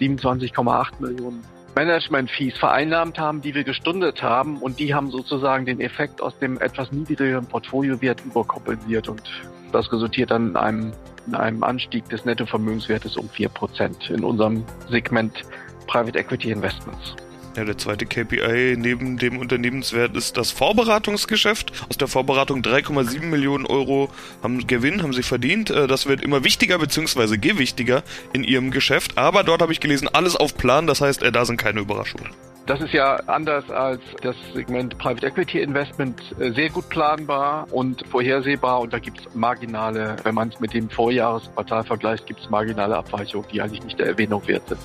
27,8 0.00 1.00
Millionen 1.00 1.42
Management-Fees 1.74 2.58
vereinnahmt 2.58 3.18
haben, 3.18 3.40
die 3.40 3.54
wir 3.54 3.62
gestundet 3.62 4.22
haben 4.22 4.58
und 4.58 4.80
die 4.80 4.94
haben 4.94 5.10
sozusagen 5.10 5.64
den 5.64 5.80
Effekt 5.80 6.20
aus 6.20 6.36
dem 6.38 6.60
etwas 6.60 6.90
niedrigeren 6.90 7.46
Portfoliowert 7.46 8.24
überkompensiert 8.24 9.08
und 9.08 9.22
das 9.70 9.92
resultiert 9.92 10.30
dann 10.30 10.50
in 10.50 10.56
einem, 10.56 10.92
in 11.26 11.34
einem 11.34 11.62
Anstieg 11.62 12.08
des 12.08 12.24
Nettovermögenswertes 12.24 13.16
um 13.16 13.28
4% 13.28 14.10
in 14.10 14.24
unserem 14.24 14.64
Segment 14.88 15.44
Private 15.86 16.18
Equity 16.18 16.50
Investments. 16.50 17.14
Ja, 17.58 17.64
der 17.64 17.76
zweite 17.76 18.06
KPI 18.06 18.76
neben 18.78 19.18
dem 19.18 19.36
Unternehmenswert 19.36 20.16
ist 20.16 20.36
das 20.36 20.52
Vorberatungsgeschäft. 20.52 21.72
Aus 21.88 21.98
der 21.98 22.06
Vorberatung 22.06 22.62
3,7 22.62 23.22
Millionen 23.22 23.66
Euro 23.66 24.10
haben 24.44 24.64
Gewinn, 24.68 25.02
haben 25.02 25.12
sie 25.12 25.24
verdient. 25.24 25.68
Äh, 25.68 25.88
das 25.88 26.06
wird 26.06 26.22
immer 26.22 26.44
wichtiger 26.44 26.78
bzw. 26.78 27.36
gewichtiger 27.36 28.04
in 28.32 28.44
ihrem 28.44 28.70
Geschäft. 28.70 29.18
Aber 29.18 29.42
dort 29.42 29.60
habe 29.60 29.72
ich 29.72 29.80
gelesen, 29.80 30.06
alles 30.06 30.36
auf 30.36 30.56
Plan. 30.56 30.86
Das 30.86 31.00
heißt, 31.00 31.20
äh, 31.24 31.32
da 31.32 31.44
sind 31.44 31.56
keine 31.56 31.80
Überraschungen. 31.80 32.28
Das 32.66 32.80
ist 32.80 32.92
ja 32.92 33.16
anders 33.26 33.68
als 33.72 34.02
das 34.22 34.36
Segment 34.54 34.96
Private 34.96 35.26
Equity 35.26 35.60
Investment 35.60 36.20
äh, 36.38 36.52
sehr 36.52 36.70
gut 36.70 36.88
planbar 36.90 37.66
und 37.72 38.06
vorhersehbar 38.06 38.82
und 38.82 38.92
da 38.92 39.00
gibt 39.00 39.18
es 39.18 39.34
marginale, 39.34 40.14
wenn 40.22 40.36
man 40.36 40.50
es 40.50 40.60
mit 40.60 40.74
dem 40.74 40.88
Vorjahresquartal 40.88 41.82
vergleicht, 41.82 42.24
gibt 42.28 42.38
es 42.38 42.50
marginale 42.50 42.96
Abweichungen, 42.96 43.48
die 43.52 43.60
eigentlich 43.60 43.82
nicht 43.82 43.98
der 43.98 44.06
Erwähnung 44.06 44.46
wert 44.46 44.68
sind 44.68 44.78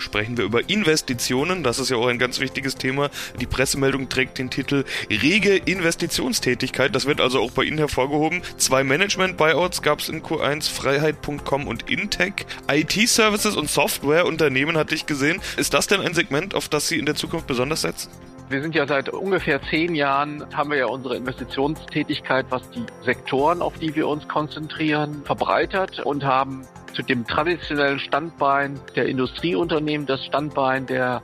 sprechen 0.00 0.36
wir 0.36 0.44
über 0.44 0.68
Investitionen. 0.68 1.62
Das 1.62 1.78
ist 1.78 1.90
ja 1.90 1.96
auch 1.96 2.06
ein 2.06 2.18
ganz 2.18 2.40
wichtiges 2.40 2.76
Thema. 2.76 3.10
Die 3.40 3.46
Pressemeldung 3.46 4.08
trägt 4.08 4.38
den 4.38 4.50
Titel 4.50 4.84
Rege 5.10 5.56
Investitionstätigkeit. 5.56 6.94
Das 6.94 7.06
wird 7.06 7.20
also 7.20 7.40
auch 7.40 7.50
bei 7.50 7.64
Ihnen 7.64 7.78
hervorgehoben. 7.78 8.42
Zwei 8.56 8.84
Management-Buyouts 8.84 9.82
gab 9.82 10.00
es 10.00 10.08
in 10.08 10.22
Q1, 10.22 10.70
Freiheit.com 10.70 11.66
und 11.66 11.90
Intech. 11.90 12.46
IT-Services 12.70 13.56
und 13.56 13.70
Softwareunternehmen 13.70 14.76
hatte 14.76 14.94
ich 14.94 15.06
gesehen. 15.06 15.40
Ist 15.56 15.74
das 15.74 15.86
denn 15.86 16.00
ein 16.00 16.14
Segment, 16.14 16.54
auf 16.54 16.68
das 16.68 16.88
Sie 16.88 16.98
in 16.98 17.06
der 17.06 17.14
Zukunft 17.14 17.46
besonders 17.46 17.82
setzen? 17.82 18.10
Wir 18.50 18.62
sind 18.62 18.74
ja 18.74 18.86
seit 18.86 19.10
ungefähr 19.10 19.60
zehn 19.68 19.94
Jahren, 19.94 20.42
haben 20.54 20.70
wir 20.70 20.78
ja 20.78 20.86
unsere 20.86 21.16
Investitionstätigkeit, 21.16 22.46
was 22.48 22.62
die 22.70 22.86
Sektoren, 23.02 23.60
auf 23.60 23.78
die 23.78 23.94
wir 23.94 24.08
uns 24.08 24.26
konzentrieren, 24.26 25.22
verbreitert 25.26 26.00
und 26.00 26.24
haben 26.24 26.66
zu 26.94 27.02
dem 27.02 27.26
traditionellen 27.26 27.98
Standbein 27.98 28.80
der 28.96 29.06
Industrieunternehmen 29.06 30.06
das 30.06 30.24
Standbein 30.24 30.86
der, 30.86 31.22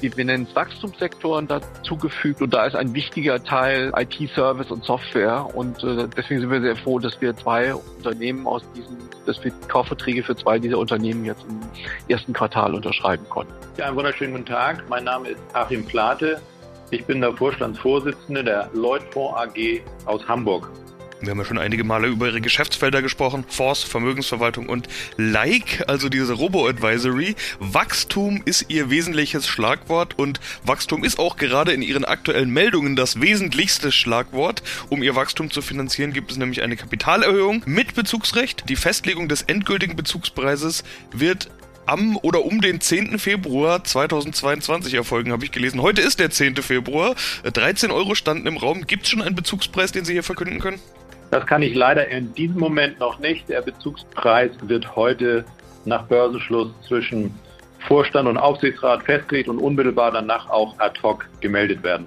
wie 0.00 0.16
wir 0.16 0.24
nennen 0.24 0.46
es, 0.48 0.54
Wachstumssektoren 0.54 1.46
dazugefügt. 1.46 2.42
Und 2.42 2.52
da 2.54 2.66
ist 2.66 2.76
ein 2.76 2.94
wichtiger 2.94 3.42
Teil 3.42 3.92
IT-Service 3.96 4.70
und 4.70 4.84
Software. 4.84 5.48
Und 5.54 5.82
äh, 5.84 6.08
deswegen 6.16 6.40
sind 6.40 6.50
wir 6.50 6.60
sehr 6.60 6.76
froh, 6.76 6.98
dass 6.98 7.20
wir 7.20 7.36
zwei 7.36 7.74
Unternehmen 7.74 8.46
aus 8.46 8.62
diesen, 8.74 8.96
dass 9.26 9.42
wir 9.44 9.52
Kaufverträge 9.68 10.22
für 10.22 10.36
zwei 10.36 10.58
dieser 10.58 10.78
Unternehmen 10.78 11.24
jetzt 11.24 11.44
im 11.48 11.60
ersten 12.08 12.32
Quartal 12.32 12.74
unterschreiben 12.74 13.28
konnten. 13.28 13.52
Ja, 13.76 13.86
einen 13.86 13.96
wunderschönen 13.96 14.32
guten 14.32 14.46
Tag. 14.46 14.84
Mein 14.88 15.04
Name 15.04 15.30
ist 15.30 15.40
Achim 15.52 15.84
Plate. 15.84 16.40
Ich 16.90 17.06
bin 17.06 17.22
der 17.22 17.32
Vorstandsvorsitzende 17.32 18.44
der 18.44 18.68
Lloyd 18.74 19.02
Fonds 19.12 19.34
AG 19.38 19.80
aus 20.04 20.28
Hamburg. 20.28 20.68
Wir 21.22 21.30
haben 21.30 21.38
ja 21.38 21.44
schon 21.44 21.58
einige 21.58 21.84
Male 21.84 22.08
über 22.08 22.26
ihre 22.26 22.40
Geschäftsfelder 22.40 23.00
gesprochen. 23.00 23.44
Force, 23.48 23.84
Vermögensverwaltung 23.84 24.68
und 24.68 24.88
Like, 25.16 25.84
also 25.86 26.08
diese 26.08 26.32
Robo-Advisory. 26.32 27.36
Wachstum 27.60 28.42
ist 28.44 28.66
ihr 28.68 28.90
wesentliches 28.90 29.46
Schlagwort 29.46 30.18
und 30.18 30.40
Wachstum 30.64 31.04
ist 31.04 31.20
auch 31.20 31.36
gerade 31.36 31.72
in 31.72 31.80
ihren 31.80 32.04
aktuellen 32.04 32.50
Meldungen 32.50 32.96
das 32.96 33.20
wesentlichste 33.20 33.92
Schlagwort. 33.92 34.64
Um 34.88 35.04
ihr 35.04 35.14
Wachstum 35.14 35.52
zu 35.52 35.62
finanzieren, 35.62 36.12
gibt 36.12 36.32
es 36.32 36.38
nämlich 36.38 36.60
eine 36.60 36.76
Kapitalerhöhung 36.76 37.62
mit 37.66 37.94
Bezugsrecht. 37.94 38.68
Die 38.68 38.76
Festlegung 38.76 39.28
des 39.28 39.42
endgültigen 39.42 39.94
Bezugspreises 39.94 40.82
wird 41.12 41.50
am 41.86 42.16
oder 42.16 42.44
um 42.44 42.60
den 42.60 42.80
10. 42.80 43.20
Februar 43.20 43.84
2022 43.84 44.94
erfolgen, 44.94 45.30
habe 45.30 45.44
ich 45.44 45.52
gelesen. 45.52 45.82
Heute 45.82 46.02
ist 46.02 46.18
der 46.18 46.30
10. 46.30 46.56
Februar. 46.56 47.14
13 47.44 47.92
Euro 47.92 48.16
standen 48.16 48.48
im 48.48 48.56
Raum. 48.56 48.88
Gibt 48.88 49.04
es 49.04 49.10
schon 49.10 49.22
einen 49.22 49.36
Bezugspreis, 49.36 49.92
den 49.92 50.04
Sie 50.04 50.12
hier 50.12 50.24
verkünden 50.24 50.58
können? 50.58 50.80
Das 51.32 51.46
kann 51.46 51.62
ich 51.62 51.74
leider 51.74 52.08
in 52.08 52.34
diesem 52.34 52.58
Moment 52.58 53.00
noch 53.00 53.18
nicht. 53.18 53.48
Der 53.48 53.62
Bezugspreis 53.62 54.50
wird 54.64 54.94
heute 54.94 55.46
nach 55.86 56.02
Börsenschluss 56.02 56.68
zwischen 56.86 57.34
Vorstand 57.88 58.28
und 58.28 58.36
Aufsichtsrat 58.36 59.02
festgelegt 59.04 59.48
und 59.48 59.58
unmittelbar 59.58 60.12
danach 60.12 60.50
auch 60.50 60.78
ad 60.78 61.00
hoc 61.02 61.26
gemeldet 61.40 61.82
werden. 61.82 62.04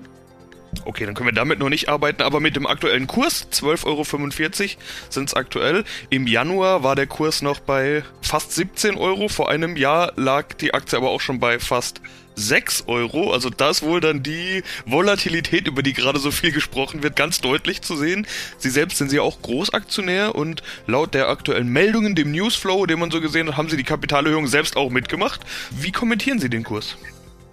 Okay, 0.84 1.06
dann 1.06 1.16
können 1.16 1.30
wir 1.30 1.34
damit 1.34 1.60
noch 1.60 1.70
nicht 1.70 1.90
arbeiten, 1.90 2.22
aber 2.22 2.40
mit 2.40 2.56
dem 2.56 2.68
aktuellen 2.68 3.08
Kurs, 3.08 3.48
12,45 3.52 3.86
Euro 3.86 4.82
sind 5.10 5.30
es 5.30 5.34
aktuell. 5.34 5.84
Im 6.10 6.28
Januar 6.28 6.84
war 6.84 6.96
der 6.96 7.08
Kurs 7.08 7.42
noch 7.42 7.60
bei 7.60 8.04
fast 8.22 8.52
17 8.52 8.98
Euro. 8.98 9.30
Vor 9.30 9.50
einem 9.50 9.78
Jahr 9.78 10.12
lag 10.16 10.54
die 10.54 10.74
Aktie 10.74 10.98
aber 10.98 11.10
auch 11.10 11.22
schon 11.22 11.40
bei 11.40 11.60
fast 11.60 12.02
6 12.36 12.84
Euro. 12.88 13.32
Also 13.32 13.50
da 13.50 13.70
ist 13.70 13.84
wohl 13.84 14.00
dann 14.00 14.22
die 14.22 14.64
Volatilität, 14.86 15.68
über 15.68 15.82
die 15.82 15.94
gerade 15.94 16.20
so 16.20 16.32
viel 16.32 16.52
gesprochen 16.52 17.04
wird, 17.04 17.16
ganz 17.16 17.42
deutlich 17.42 17.82
zu 17.82 17.96
sehen. 17.96 18.28
Sie 18.58 18.70
selbst 18.70 18.98
sind 18.98 19.10
sie 19.10 19.20
auch 19.20 19.42
Großaktionär 19.42 20.36
und 20.36 20.62
laut 20.88 21.14
der 21.14 21.30
aktuellen 21.30 21.70
Meldungen, 21.70 22.16
dem 22.16 22.32
Newsflow, 22.32 22.86
den 22.86 23.00
man 23.00 23.12
so 23.12 23.22
gesehen 23.22 23.48
hat, 23.48 23.58
haben 23.58 23.70
sie 23.70 23.78
die 23.78 23.84
Kapitalerhöhung 23.84 24.48
selbst 24.48 24.78
auch 24.78 24.90
mitgemacht. 24.90 25.42
Wie 25.72 25.92
kommentieren 25.92 26.40
Sie 26.40 26.50
den 26.50 26.64
Kurs? 26.64 26.98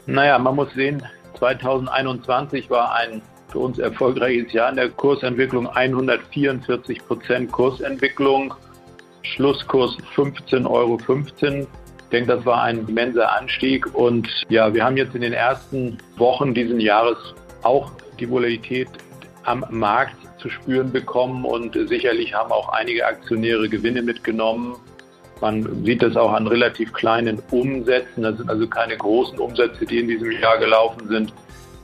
Naja, 0.07 0.39
man 0.39 0.57
muss 0.57 0.73
sehen, 0.75 1.03
2021 1.43 2.71
war 2.71 2.95
ein 2.95 3.21
für 3.49 3.59
uns 3.59 3.81
erfolgreiches 3.81 4.53
Jahr 4.53 4.71
in 4.71 4.77
der 4.77 4.91
Kursentwicklung 4.91 5.67
144 5.67 7.05
Prozent 7.05 7.51
Kursentwicklung, 7.51 8.55
Schlusskurs 9.23 9.97
15,15 10.15 10.71
Euro. 10.71 10.99
Ich 10.99 12.09
denke, 12.13 12.37
das 12.37 12.47
war 12.47 12.63
ein 12.63 12.87
immenser 12.87 13.37
Anstieg. 13.37 13.93
Und 13.93 14.29
ja, 14.51 14.73
wir 14.73 14.85
haben 14.85 14.97
jetzt 14.97 15.17
in 15.17 15.23
den 15.23 15.33
ersten 15.33 15.99
Wochen 16.17 16.55
diesen 16.55 16.79
Jahres 16.79 17.19
auch 17.63 17.91
die 18.21 18.31
Volatilität 18.31 18.89
am 19.43 19.65
Markt 19.71 20.17
zu 20.39 20.49
spüren 20.49 20.93
bekommen 20.93 21.45
und 21.45 21.75
sicherlich 21.89 22.33
haben 22.33 22.53
auch 22.53 22.69
einige 22.69 23.05
Aktionäre 23.05 23.69
Gewinne 23.69 24.03
mitgenommen. 24.03 24.77
Man 25.43 25.85
sieht 25.85 26.05
das 26.05 26.17
auch 26.17 26.33
an 26.33 26.47
relativ 26.47 26.93
kleinen 26.93 27.43
Umsätzen. 27.51 28.23
Das 28.23 28.37
sind 28.37 28.49
also 28.49 28.69
keine 28.69 28.97
großen 28.97 29.41
Umsätze, 29.41 29.85
die 29.85 29.99
in 29.99 30.07
diesem 30.07 30.31
Jahr 30.31 30.57
gelaufen 30.59 31.09
sind. 31.09 31.35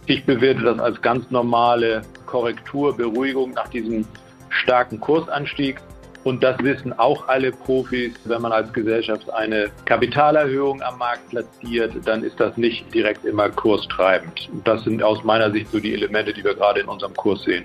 Ich 0.07 0.25
bewerte 0.25 0.63
das 0.63 0.79
als 0.79 1.03
ganz 1.03 1.29
normale 1.33 2.03
Korrektur, 2.25 2.97
Beruhigung 2.97 3.51
nach 3.51 3.67
diesem 3.69 4.07
starken 4.49 5.01
Kursanstieg. 5.01 5.81
Und 6.23 6.45
das 6.45 6.57
wissen 6.61 6.97
auch 7.01 7.27
alle 7.27 7.51
Profis. 7.51 8.13
Wenn 8.27 8.43
man 8.43 8.53
als 8.53 8.73
Gesellschaft 8.73 9.29
eine 9.33 9.71
Kapitalerhöhung 9.87 10.81
am 10.83 10.97
Markt 10.99 11.29
platziert, 11.31 11.95
dann 12.05 12.23
ist 12.23 12.39
das 12.39 12.57
nicht 12.57 12.95
direkt 12.95 13.25
immer 13.25 13.51
kurstreibend. 13.51 14.49
Das 14.63 14.85
sind 14.85 15.03
aus 15.03 15.25
meiner 15.25 15.51
Sicht 15.51 15.69
so 15.73 15.81
die 15.81 15.95
Elemente, 15.95 16.33
die 16.33 16.45
wir 16.45 16.55
gerade 16.55 16.81
in 16.81 16.87
unserem 16.87 17.15
Kurs 17.15 17.43
sehen. 17.43 17.65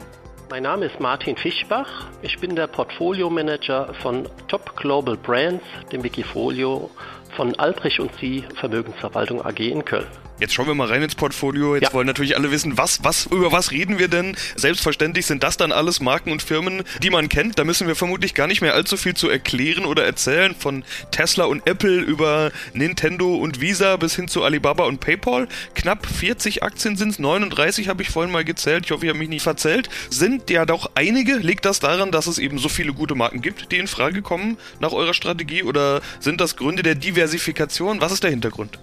Mein 0.53 0.62
Name 0.62 0.86
ist 0.86 1.00
Martin 1.00 1.36
Fischbach. 1.36 2.05
Ich 2.22 2.38
bin 2.38 2.55
der 2.55 2.67
Portfolio 2.67 3.27
Manager 3.27 3.91
von 4.03 4.29
Top 4.48 4.75
Global 4.75 5.17
Brands, 5.17 5.65
dem 5.91 6.03
Wikifolio 6.03 6.91
von 7.36 7.55
Albrecht 7.55 8.00
und 8.00 8.13
Sie 8.22 8.43
Vermögensverwaltung 8.60 9.43
AG 9.43 9.57
in 9.57 9.83
Köln. 9.83 10.05
Jetzt 10.39 10.53
schauen 10.53 10.65
wir 10.65 10.73
mal 10.73 10.87
rein 10.87 11.03
ins 11.03 11.13
Portfolio. 11.15 11.75
Jetzt 11.75 11.89
ja. 11.89 11.93
wollen 11.93 12.07
natürlich 12.07 12.35
alle 12.35 12.49
wissen, 12.49 12.77
was, 12.77 13.03
was, 13.03 13.27
über 13.27 13.51
was 13.51 13.71
reden 13.71 13.99
wir 13.99 14.07
denn? 14.07 14.35
Selbstverständlich 14.55 15.27
sind 15.27 15.43
das 15.43 15.57
dann 15.57 15.71
alles 15.71 15.99
Marken 15.99 16.31
und 16.31 16.41
Firmen, 16.41 16.83
die 17.03 17.11
man 17.11 17.29
kennt. 17.29 17.59
Da 17.59 17.63
müssen 17.63 17.87
wir 17.87 17.95
vermutlich 17.95 18.33
gar 18.33 18.47
nicht 18.47 18.61
mehr 18.61 18.73
allzu 18.73 18.97
viel 18.97 19.13
zu 19.13 19.29
erklären 19.29 19.85
oder 19.85 20.03
erzählen. 20.03 20.55
Von 20.55 20.83
Tesla 21.11 21.45
und 21.45 21.67
Apple 21.67 22.01
über 22.01 22.51
Nintendo 22.73 23.35
und 23.35 23.61
Visa 23.61 23.95
bis 23.97 24.15
hin 24.15 24.27
zu 24.27 24.43
Alibaba 24.43 24.85
und 24.85 24.99
PayPal. 24.99 25.47
Knapp 25.75 26.07
40 26.07 26.63
Aktien 26.63 26.95
sind 26.95 27.09
es, 27.09 27.19
39 27.19 27.87
habe 27.87 28.01
ich 28.01 28.09
vorhin 28.09 28.31
mal 28.31 28.43
gezählt. 28.43 28.85
Ich 28.85 28.91
hoffe, 28.91 29.05
ich 29.05 29.09
habe 29.09 29.19
mich 29.19 29.29
nicht 29.29 29.43
verzählt. 29.43 29.87
Sind 30.09 30.49
ja 30.49 30.65
doch 30.65 30.89
einige. 30.95 31.35
Liegt 31.35 31.65
das 31.65 31.79
daran, 31.79 32.11
dass 32.11 32.25
es 32.25 32.39
eben 32.39 32.57
so 32.57 32.69
viele 32.69 32.93
gute 32.93 33.13
Marken 33.13 33.41
gibt, 33.41 33.71
die 33.71 33.77
in 33.77 33.87
Frage 33.87 34.23
kommen 34.23 34.57
nach 34.79 34.93
eurer 34.93 35.13
Strategie? 35.13 35.61
Oder 35.61 36.01
sind 36.19 36.41
das 36.41 36.55
Gründe 36.55 36.81
der 36.81 36.95
Diversifikation? 36.95 38.01
Was 38.01 38.11
ist 38.11 38.23
der 38.23 38.31
Hintergrund? 38.31 38.79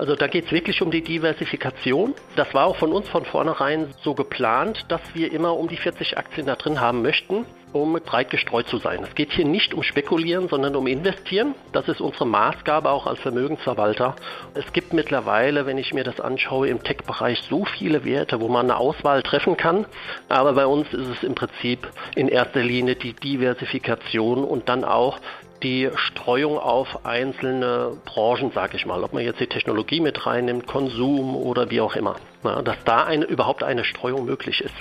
Also 0.00 0.16
da 0.16 0.28
geht 0.28 0.46
es 0.46 0.52
wirklich 0.52 0.80
um 0.80 0.90
die 0.90 1.02
Diversifikation. 1.02 2.14
Das 2.34 2.54
war 2.54 2.64
auch 2.64 2.76
von 2.76 2.90
uns 2.90 3.06
von 3.10 3.26
vornherein 3.26 3.92
so 4.02 4.14
geplant, 4.14 4.86
dass 4.88 5.02
wir 5.12 5.30
immer 5.30 5.54
um 5.58 5.68
die 5.68 5.76
40 5.76 6.16
Aktien 6.16 6.46
da 6.46 6.56
drin 6.56 6.80
haben 6.80 7.02
möchten, 7.02 7.44
um 7.74 7.92
breit 7.92 8.30
gestreut 8.30 8.66
zu 8.66 8.78
sein. 8.78 9.04
Es 9.04 9.14
geht 9.14 9.30
hier 9.30 9.44
nicht 9.44 9.74
um 9.74 9.82
Spekulieren, 9.82 10.48
sondern 10.48 10.74
um 10.74 10.86
Investieren. 10.86 11.54
Das 11.74 11.86
ist 11.86 12.00
unsere 12.00 12.26
Maßgabe 12.26 12.88
auch 12.88 13.06
als 13.06 13.20
Vermögensverwalter. 13.20 14.16
Es 14.54 14.72
gibt 14.72 14.94
mittlerweile, 14.94 15.66
wenn 15.66 15.76
ich 15.76 15.92
mir 15.92 16.02
das 16.02 16.18
anschaue, 16.18 16.68
im 16.68 16.82
Tech-Bereich 16.82 17.42
so 17.50 17.66
viele 17.66 18.02
Werte, 18.02 18.40
wo 18.40 18.48
man 18.48 18.70
eine 18.70 18.78
Auswahl 18.78 19.22
treffen 19.22 19.58
kann. 19.58 19.84
Aber 20.30 20.54
bei 20.54 20.64
uns 20.64 20.90
ist 20.94 21.08
es 21.08 21.22
im 21.22 21.34
Prinzip 21.34 21.86
in 22.16 22.28
erster 22.28 22.62
Linie 22.62 22.96
die 22.96 23.12
Diversifikation 23.12 24.44
und 24.44 24.70
dann 24.70 24.82
auch 24.82 25.18
die 25.62 25.90
Streuung 25.94 26.58
auf 26.58 27.04
einzelne 27.04 27.96
Branchen, 28.04 28.50
sage 28.52 28.76
ich 28.76 28.86
mal, 28.86 29.02
ob 29.04 29.12
man 29.12 29.24
jetzt 29.24 29.40
die 29.40 29.46
Technologie 29.46 30.00
mit 30.00 30.26
reinnimmt, 30.26 30.66
Konsum 30.66 31.36
oder 31.36 31.70
wie 31.70 31.80
auch 31.80 31.96
immer, 31.96 32.16
na, 32.42 32.62
dass 32.62 32.82
da 32.84 33.04
eine, 33.04 33.24
überhaupt 33.24 33.62
eine 33.62 33.84
Streuung 33.84 34.24
möglich 34.24 34.60
ist. 34.60 34.74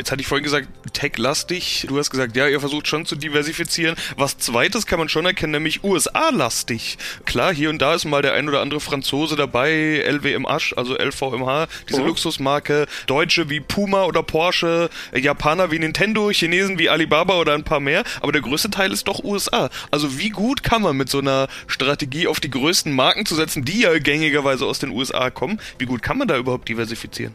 Jetzt 0.00 0.10
hatte 0.10 0.22
ich 0.22 0.28
vorhin 0.28 0.44
gesagt, 0.44 0.66
tech-lastig. 0.94 1.84
Du 1.86 1.98
hast 1.98 2.08
gesagt, 2.08 2.34
ja, 2.34 2.48
ihr 2.48 2.58
versucht 2.58 2.88
schon 2.88 3.04
zu 3.04 3.16
diversifizieren. 3.16 3.96
Was 4.16 4.38
zweites 4.38 4.86
kann 4.86 4.98
man 4.98 5.10
schon 5.10 5.26
erkennen, 5.26 5.52
nämlich 5.52 5.84
USA-lastig. 5.84 6.96
Klar, 7.26 7.52
hier 7.52 7.68
und 7.68 7.82
da 7.82 7.92
ist 7.96 8.06
mal 8.06 8.22
der 8.22 8.32
ein 8.32 8.48
oder 8.48 8.62
andere 8.62 8.80
Franzose 8.80 9.36
dabei, 9.36 10.02
LWMH, 10.02 10.74
also 10.74 10.96
LVMH, 10.96 11.68
diese 11.90 12.00
oh. 12.00 12.06
Luxusmarke, 12.06 12.86
Deutsche 13.08 13.50
wie 13.50 13.60
Puma 13.60 14.04
oder 14.04 14.22
Porsche, 14.22 14.88
Japaner 15.14 15.70
wie 15.70 15.80
Nintendo, 15.80 16.30
Chinesen 16.30 16.78
wie 16.78 16.88
Alibaba 16.88 17.34
oder 17.34 17.52
ein 17.52 17.64
paar 17.64 17.80
mehr. 17.80 18.02
Aber 18.22 18.32
der 18.32 18.40
größte 18.40 18.70
Teil 18.70 18.92
ist 18.92 19.06
doch 19.06 19.22
USA. 19.22 19.68
Also 19.90 20.18
wie 20.18 20.30
gut 20.30 20.62
kann 20.62 20.80
man 20.80 20.96
mit 20.96 21.10
so 21.10 21.18
einer 21.18 21.46
Strategie 21.66 22.26
auf 22.26 22.40
die 22.40 22.48
größten 22.48 22.90
Marken 22.90 23.26
zu 23.26 23.34
setzen, 23.34 23.66
die 23.66 23.82
ja 23.82 23.98
gängigerweise 23.98 24.64
aus 24.64 24.78
den 24.78 24.92
USA 24.92 25.28
kommen, 25.28 25.60
wie 25.76 25.84
gut 25.84 26.00
kann 26.00 26.16
man 26.16 26.26
da 26.26 26.38
überhaupt 26.38 26.70
diversifizieren? 26.70 27.34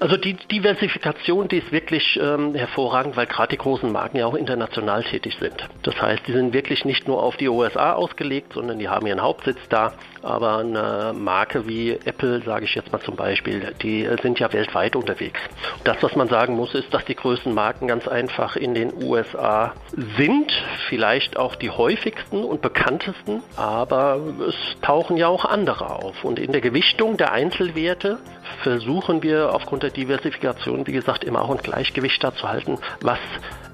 Also 0.00 0.16
die 0.16 0.34
Diversifikation, 0.34 1.48
die 1.48 1.58
ist 1.58 1.72
wirklich 1.72 2.18
ähm, 2.20 2.54
hervorragend, 2.54 3.16
weil 3.16 3.26
gerade 3.26 3.50
die 3.50 3.58
großen 3.58 3.90
Marken 3.90 4.18
ja 4.18 4.26
auch 4.26 4.34
international 4.34 5.04
tätig 5.04 5.36
sind. 5.40 5.68
Das 5.82 6.00
heißt, 6.00 6.26
die 6.26 6.32
sind 6.32 6.52
wirklich 6.52 6.84
nicht 6.84 7.06
nur 7.06 7.22
auf 7.22 7.36
die 7.36 7.48
USA 7.48 7.92
ausgelegt, 7.94 8.52
sondern 8.54 8.78
die 8.78 8.88
haben 8.88 9.06
ihren 9.06 9.22
Hauptsitz 9.22 9.58
da. 9.68 9.94
Aber 10.22 10.58
eine 10.58 11.12
Marke 11.14 11.68
wie 11.68 11.92
Apple, 12.04 12.42
sage 12.42 12.64
ich 12.64 12.74
jetzt 12.74 12.90
mal 12.92 13.00
zum 13.00 13.16
Beispiel, 13.16 13.74
die 13.82 14.08
sind 14.22 14.40
ja 14.40 14.52
weltweit 14.52 14.96
unterwegs. 14.96 15.38
Das, 15.84 16.02
was 16.02 16.16
man 16.16 16.28
sagen 16.28 16.56
muss, 16.56 16.74
ist, 16.74 16.92
dass 16.94 17.04
die 17.04 17.14
größten 17.14 17.52
Marken 17.52 17.88
ganz 17.88 18.08
einfach 18.08 18.56
in 18.56 18.74
den 18.74 18.92
USA 19.02 19.74
sind, 20.16 20.50
vielleicht 20.88 21.36
auch 21.36 21.54
die 21.56 21.70
häufigsten 21.70 22.42
und 22.42 22.62
bekanntesten, 22.62 23.42
aber 23.56 24.18
es 24.48 24.54
tauchen 24.80 25.16
ja 25.16 25.28
auch 25.28 25.44
andere 25.44 25.90
auf. 25.90 26.24
Und 26.24 26.38
in 26.38 26.52
der 26.52 26.60
Gewichtung 26.60 27.16
der 27.16 27.32
Einzelwerte 27.32 28.18
versuchen 28.62 29.22
wir 29.22 29.54
aufgrund 29.54 29.82
der 29.82 29.90
Diversifikation, 29.90 30.86
wie 30.86 30.92
gesagt, 30.92 31.24
immer 31.24 31.42
auch 31.42 31.50
ein 31.50 31.58
Gleichgewicht 31.58 32.22
da 32.22 32.34
zu 32.34 32.48
halten, 32.48 32.78
was 33.00 33.18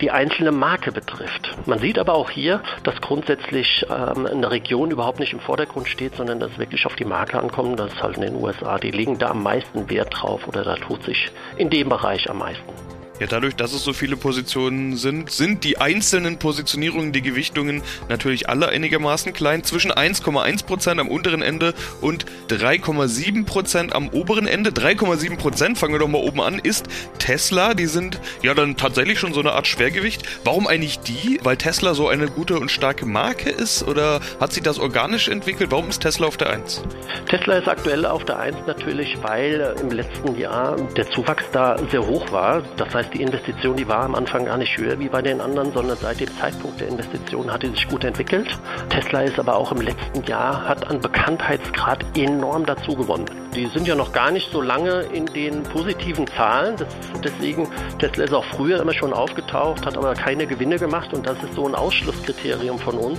die 0.00 0.10
einzelne 0.10 0.52
Marke 0.52 0.92
betrifft. 0.92 1.56
Man 1.66 1.78
sieht 1.78 1.98
aber 1.98 2.14
auch 2.14 2.30
hier, 2.30 2.62
dass 2.82 3.00
grundsätzlich 3.00 3.86
ähm, 3.90 4.26
eine 4.26 4.50
Region 4.50 4.90
überhaupt 4.90 5.20
nicht 5.20 5.32
im 5.32 5.40
Vordergrund 5.40 5.88
steht, 5.88 6.16
sondern 6.16 6.40
dass 6.40 6.58
wirklich 6.58 6.86
auf 6.86 6.96
die 6.96 7.04
Marke 7.04 7.38
ankommt. 7.38 7.78
Das 7.78 7.92
ist 7.92 8.02
halt 8.02 8.16
in 8.16 8.22
den 8.22 8.36
USA. 8.36 8.78
Die 8.78 8.90
legen 8.90 9.18
da 9.18 9.30
am 9.30 9.42
meisten 9.42 9.90
Wert 9.90 10.14
drauf 10.14 10.48
oder 10.48 10.64
da 10.64 10.76
tut 10.76 11.02
sich 11.04 11.30
in 11.56 11.70
dem 11.70 11.88
Bereich 11.88 12.30
am 12.30 12.38
meisten. 12.38 12.99
Ja, 13.20 13.26
dadurch, 13.26 13.54
dass 13.54 13.74
es 13.74 13.84
so 13.84 13.92
viele 13.92 14.16
Positionen 14.16 14.96
sind, 14.96 15.30
sind 15.30 15.62
die 15.62 15.76
einzelnen 15.76 16.38
Positionierungen, 16.38 17.12
die 17.12 17.20
Gewichtungen 17.20 17.82
natürlich 18.08 18.48
alle 18.48 18.70
einigermaßen 18.70 19.34
klein. 19.34 19.62
Zwischen 19.62 19.92
1,1% 19.92 20.98
am 20.98 21.08
unteren 21.08 21.42
Ende 21.42 21.74
und 22.00 22.24
3,7% 22.48 23.92
am 23.92 24.08
oberen 24.08 24.46
Ende. 24.46 24.70
3,7%, 24.70 25.76
fangen 25.76 25.92
wir 25.92 25.98
doch 25.98 26.08
mal 26.08 26.16
oben 26.16 26.40
an, 26.40 26.58
ist 26.58 26.86
Tesla. 27.18 27.74
Die 27.74 27.84
sind 27.84 28.18
ja 28.40 28.54
dann 28.54 28.78
tatsächlich 28.78 29.18
schon 29.18 29.34
so 29.34 29.40
eine 29.40 29.52
Art 29.52 29.66
Schwergewicht. 29.66 30.22
Warum 30.44 30.66
eigentlich 30.66 31.00
die? 31.00 31.38
Weil 31.42 31.58
Tesla 31.58 31.92
so 31.92 32.08
eine 32.08 32.26
gute 32.26 32.58
und 32.58 32.70
starke 32.70 33.04
Marke 33.04 33.50
ist? 33.50 33.86
Oder 33.86 34.20
hat 34.40 34.54
sich 34.54 34.62
das 34.62 34.78
organisch 34.78 35.28
entwickelt? 35.28 35.70
Warum 35.70 35.90
ist 35.90 36.00
Tesla 36.00 36.26
auf 36.26 36.38
der 36.38 36.48
1? 36.48 36.82
Tesla 37.28 37.58
ist 37.58 37.68
aktuell 37.68 38.06
auf 38.06 38.24
der 38.24 38.38
1 38.38 38.56
natürlich, 38.66 39.18
weil 39.22 39.74
im 39.82 39.90
letzten 39.90 40.38
Jahr 40.38 40.76
der 40.96 41.10
Zuwachs 41.10 41.44
da 41.52 41.76
sehr 41.90 42.06
hoch 42.06 42.32
war. 42.32 42.62
Das 42.78 42.94
heißt, 42.94 43.09
die 43.12 43.22
Investition, 43.22 43.76
die 43.76 43.88
war 43.88 44.00
am 44.00 44.14
Anfang 44.14 44.44
gar 44.46 44.56
nicht 44.56 44.76
höher 44.76 44.98
wie 44.98 45.08
bei 45.08 45.22
den 45.22 45.40
anderen, 45.40 45.72
sondern 45.72 45.96
seit 45.96 46.20
dem 46.20 46.28
Zeitpunkt 46.38 46.80
der 46.80 46.88
Investition 46.88 47.52
hat 47.52 47.62
sie 47.62 47.68
sich 47.68 47.88
gut 47.88 48.04
entwickelt. 48.04 48.48
Tesla 48.88 49.22
ist 49.22 49.38
aber 49.38 49.56
auch 49.56 49.72
im 49.72 49.80
letzten 49.80 50.24
Jahr, 50.24 50.68
hat 50.68 50.88
an 50.88 51.00
Bekanntheitsgrad 51.00 52.04
enorm 52.16 52.66
dazu 52.66 52.94
gewonnen. 52.94 53.26
Die 53.54 53.66
sind 53.66 53.86
ja 53.86 53.94
noch 53.94 54.12
gar 54.12 54.30
nicht 54.30 54.50
so 54.52 54.60
lange 54.60 55.00
in 55.12 55.26
den 55.26 55.62
positiven 55.64 56.26
Zahlen. 56.28 56.76
Das, 56.76 56.88
deswegen, 57.24 57.68
Tesla 57.98 58.24
ist 58.24 58.32
auch 58.32 58.44
früher 58.44 58.80
immer 58.80 58.94
schon 58.94 59.12
aufgetaucht, 59.12 59.84
hat 59.84 59.96
aber 59.96 60.14
keine 60.14 60.46
Gewinne 60.46 60.78
gemacht 60.78 61.12
und 61.12 61.26
das 61.26 61.42
ist 61.42 61.54
so 61.54 61.66
ein 61.66 61.74
Ausschlusskriterium 61.74 62.78
von 62.78 62.96
uns. 62.96 63.18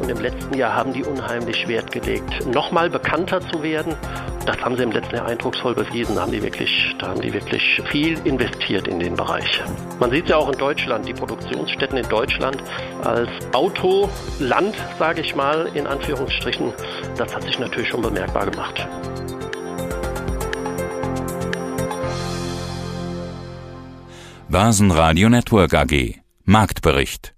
Und 0.00 0.10
im 0.10 0.18
letzten 0.18 0.54
Jahr 0.54 0.74
haben 0.74 0.92
die 0.92 1.02
unheimlich 1.02 1.66
Wert 1.68 1.90
gelegt, 1.90 2.46
nochmal 2.46 2.90
bekannter 2.90 3.40
zu 3.40 3.62
werden. 3.62 3.94
Das 4.44 4.60
haben 4.60 4.76
sie 4.76 4.82
im 4.82 4.92
letzten 4.92 5.16
Jahr 5.16 5.26
eindrucksvoll 5.26 5.74
bewiesen. 5.74 6.16
Da 6.16 6.22
haben 6.22 6.32
die 6.32 6.42
wirklich, 6.42 6.94
da 6.98 7.08
haben 7.08 7.20
die 7.20 7.32
wirklich 7.32 7.82
viel 7.90 8.18
investiert 8.24 8.86
in 8.88 9.00
den 9.00 9.16
Bereich. 9.16 9.62
Man 9.98 10.10
sieht 10.10 10.28
ja 10.28 10.36
auch 10.36 10.50
in 10.50 10.58
Deutschland, 10.58 11.08
die 11.08 11.14
Produktionsstätten 11.14 11.98
in 11.98 12.08
Deutschland 12.08 12.62
als 13.02 13.28
Autoland, 13.52 14.74
sage 14.98 15.20
ich 15.20 15.34
mal, 15.34 15.68
in 15.74 15.86
Anführungsstrichen, 15.86 16.72
das 17.16 17.34
hat 17.34 17.42
sich 17.42 17.58
natürlich 17.58 17.88
schon 17.88 18.02
bemerkbar 18.02 18.46
gemacht. 18.46 18.86
Basen 24.48 24.90
Radio 24.92 25.28
Network 25.28 25.74
AG 25.74 26.20
Marktbericht 26.44 27.35